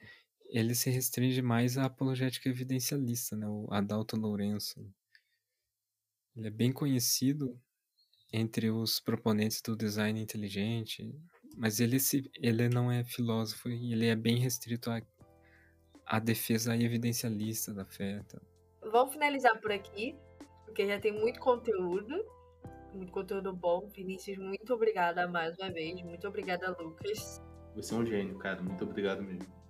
Ele 0.49 0.75
se 0.75 0.89
restringe 0.89 1.41
mais 1.41 1.77
à 1.77 1.85
apologética 1.85 2.49
evidencialista, 2.49 3.35
né? 3.37 3.47
O 3.47 3.67
Adalto 3.71 4.17
Lourenço. 4.17 4.85
Ele 6.35 6.47
é 6.47 6.51
bem 6.51 6.71
conhecido 6.71 7.57
entre 8.31 8.69
os 8.69 8.99
proponentes 8.99 9.61
do 9.61 9.75
design 9.75 10.21
inteligente, 10.21 11.13
mas 11.57 11.79
ele, 11.79 11.99
se, 11.99 12.29
ele 12.35 12.69
não 12.69 12.91
é 12.91 13.03
filósofo 13.03 13.69
e 13.69 13.93
ele 13.93 14.07
é 14.07 14.15
bem 14.15 14.37
restrito 14.37 14.89
à, 14.89 15.01
à 16.05 16.19
defesa 16.19 16.75
evidencialista 16.75 17.73
da 17.73 17.85
fé. 17.85 18.21
Tá? 18.27 18.39
Vamos 18.91 19.13
finalizar 19.13 19.59
por 19.59 19.71
aqui, 19.71 20.15
porque 20.65 20.87
já 20.87 20.99
tem 20.99 21.11
muito 21.11 21.39
conteúdo, 21.39 22.25
muito 22.93 23.11
conteúdo 23.11 23.53
bom. 23.53 23.87
Vinícius, 23.87 24.37
muito 24.37 24.73
obrigada 24.73 25.27
mais 25.27 25.57
uma 25.57 25.71
vez. 25.71 26.01
Muito 26.01 26.27
obrigada, 26.27 26.75
Lucas. 26.79 27.41
Você 27.75 27.93
é 27.93 27.97
um 27.97 28.05
gênio, 28.05 28.37
cara. 28.37 28.61
Muito 28.61 28.83
obrigado 28.83 29.21
mesmo. 29.21 29.61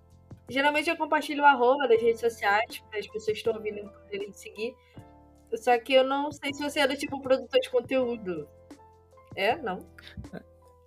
Geralmente 0.48 0.90
eu 0.90 0.96
compartilho 0.96 1.42
o 1.42 1.46
arroba 1.46 1.88
das 1.88 2.00
redes 2.00 2.20
sociais, 2.20 2.82
para 2.90 2.98
as 2.98 3.06
pessoas 3.06 3.26
que 3.26 3.32
estão 3.32 3.54
ouvindo 3.54 3.88
poderem 3.90 4.32
seguir. 4.32 4.74
Só 5.54 5.78
que 5.78 5.92
eu 5.92 6.04
não 6.04 6.32
sei 6.32 6.52
se 6.52 6.62
você 6.62 6.80
é 6.80 6.88
do 6.88 6.96
tipo 6.96 7.20
produtor 7.20 7.60
de 7.60 7.70
conteúdo. 7.70 8.48
É? 9.34 9.56
Não? 9.56 9.86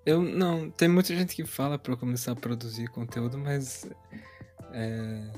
Eu 0.06 0.22
não. 0.22 0.70
Tem 0.70 0.88
muita 0.88 1.16
gente 1.16 1.36
que 1.36 1.46
fala 1.46 1.80
para 1.80 1.94
eu 1.94 1.98
começar 1.98 2.34
a 2.34 2.36
produzir 2.36 2.88
conteúdo, 2.90 3.38
mas. 3.38 3.90
É, 4.78 5.32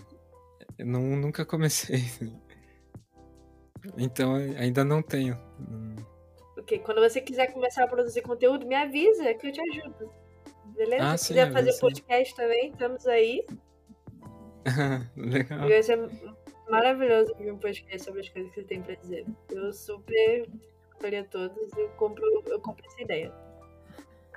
eu 0.80 0.86
não, 0.86 1.02
nunca 1.02 1.46
comecei. 1.46 2.04
Então 3.98 4.34
ainda 4.36 4.84
não 4.84 5.02
tenho. 5.02 5.38
Ok, 6.58 6.80
quando 6.80 7.00
você 7.00 7.22
quiser 7.22 7.54
começar 7.54 7.84
a 7.84 7.88
produzir 7.88 8.22
conteúdo, 8.22 8.66
me 8.66 8.76
avisa 8.76 9.34
que 9.36 9.48
eu 9.48 9.52
te 9.52 9.62
ajudo. 9.62 10.12
Beleza? 10.76 11.04
Ah, 11.14 11.18
Se 11.18 11.26
sim, 11.26 11.34
quiser 11.36 11.54
fazer 11.54 11.80
podcast 11.80 12.36
também, 12.36 12.72
estamos 12.72 13.08
aí. 13.08 13.46
Legal. 15.16 15.70
Vai 15.70 15.84
ser 15.84 16.10
maravilhoso 16.70 17.32
ouvir 17.34 17.52
um 17.52 17.58
podcast 17.58 18.04
sobre 18.04 18.22
as 18.22 18.30
coisas 18.30 18.52
que 18.52 18.62
você 18.62 18.68
tem 18.68 18.82
pra 18.82 18.96
dizer. 18.96 19.26
Eu 19.50 19.72
super 19.72 20.50
faria 21.00 21.24
todos 21.24 21.72
e 21.78 21.82
eu 21.82 21.90
compro, 21.90 22.26
eu 22.48 22.60
compro 22.60 22.86
essa 22.88 23.02
ideia. 23.02 23.34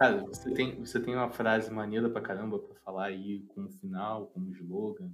Cara, 0.01 0.25
você 0.25 0.51
tem, 0.55 0.83
você 0.83 0.99
tem 0.99 1.15
uma 1.15 1.29
frase 1.29 1.71
maneira 1.71 2.09
pra 2.09 2.23
caramba 2.23 2.59
pra 2.59 2.75
falar 2.77 3.09
aí 3.09 3.43
como 3.49 3.69
final, 3.69 4.29
como 4.29 4.51
slogan 4.51 5.13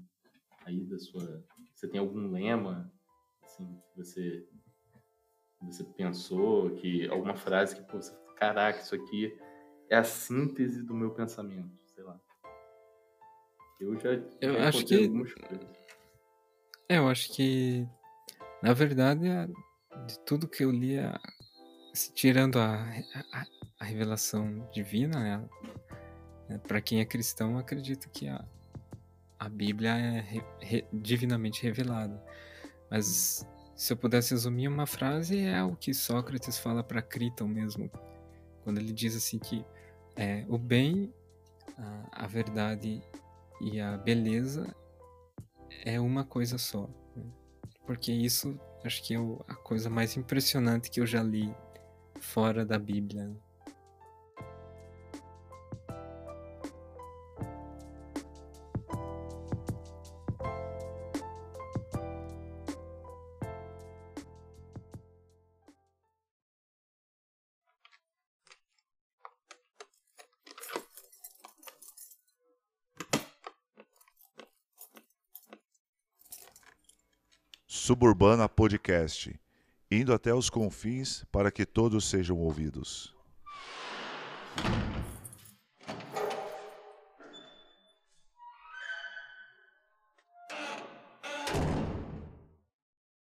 aí 0.64 0.84
da 0.84 0.96
sua. 0.96 1.44
Você 1.74 1.88
tem 1.88 1.98
algum 1.98 2.30
lema, 2.30 2.88
assim, 3.42 3.66
que 3.66 3.96
você, 3.96 4.46
você 5.60 5.82
pensou, 5.82 6.70
que 6.76 7.08
alguma 7.08 7.34
frase 7.34 7.74
que, 7.74 7.82
pô, 7.82 8.00
você, 8.00 8.16
caraca, 8.36 8.78
isso 8.78 8.94
aqui 8.94 9.36
é 9.90 9.96
a 9.96 10.04
síntese 10.04 10.84
do 10.84 10.94
meu 10.94 11.10
pensamento, 11.10 11.76
sei 11.86 12.04
lá. 12.04 12.20
Eu 13.80 13.98
já 13.98 14.10
eu 14.40 14.52
já 14.52 14.68
acho 14.68 14.86
que 14.86 15.12
é, 16.88 16.98
eu 16.98 17.08
acho 17.08 17.34
que 17.34 17.84
na 18.62 18.72
verdade 18.72 19.28
de 20.06 20.20
tudo 20.24 20.48
que 20.48 20.64
eu 20.64 20.70
li, 20.70 20.96
tirando 22.14 22.58
a, 22.58 22.84
a, 23.32 23.46
a 23.80 23.84
revelação 23.84 24.68
divina, 24.72 25.18
né, 25.18 25.48
né 26.48 26.58
para 26.58 26.80
quem 26.80 27.00
é 27.00 27.04
cristão, 27.04 27.58
acredito 27.58 28.08
que 28.10 28.28
a, 28.28 28.44
a 29.38 29.48
Bíblia 29.48 29.90
é 29.90 30.20
re, 30.20 30.42
re, 30.60 30.84
divinamente 30.92 31.62
revelada. 31.62 32.22
Mas 32.90 33.46
se 33.74 33.92
eu 33.92 33.96
pudesse 33.96 34.32
resumir 34.32 34.68
uma 34.68 34.86
frase, 34.86 35.40
é 35.40 35.62
o 35.62 35.76
que 35.76 35.92
Sócrates 35.92 36.58
fala 36.58 36.82
para 36.82 37.02
Criton 37.02 37.46
mesmo, 37.46 37.90
quando 38.62 38.78
ele 38.78 38.92
diz 38.92 39.14
assim 39.16 39.38
que 39.38 39.64
é, 40.16 40.44
o 40.48 40.56
bem, 40.56 41.12
a, 41.76 42.24
a 42.24 42.26
verdade 42.26 43.02
e 43.60 43.80
a 43.80 43.96
beleza 43.96 44.74
é 45.84 46.00
uma 46.00 46.24
coisa 46.24 46.58
só. 46.58 46.88
Né? 47.14 47.24
Porque 47.84 48.12
isso 48.12 48.58
acho 48.84 49.02
que 49.02 49.14
é 49.14 49.18
a 49.48 49.54
coisa 49.54 49.90
mais 49.90 50.16
impressionante 50.16 50.90
que 50.90 51.00
eu 51.00 51.06
já 51.06 51.22
li 51.22 51.54
fora 52.26 52.66
da 52.66 52.78
Bíblia. 52.78 53.30
Suburbana 77.66 78.48
Podcast, 78.48 79.38
indo 79.90 80.12
até 80.12 80.34
os 80.34 80.50
confins 80.50 81.24
para 81.32 81.50
que 81.50 81.64
todos 81.64 82.04
sejam 82.04 82.38
ouvidos. 82.38 83.15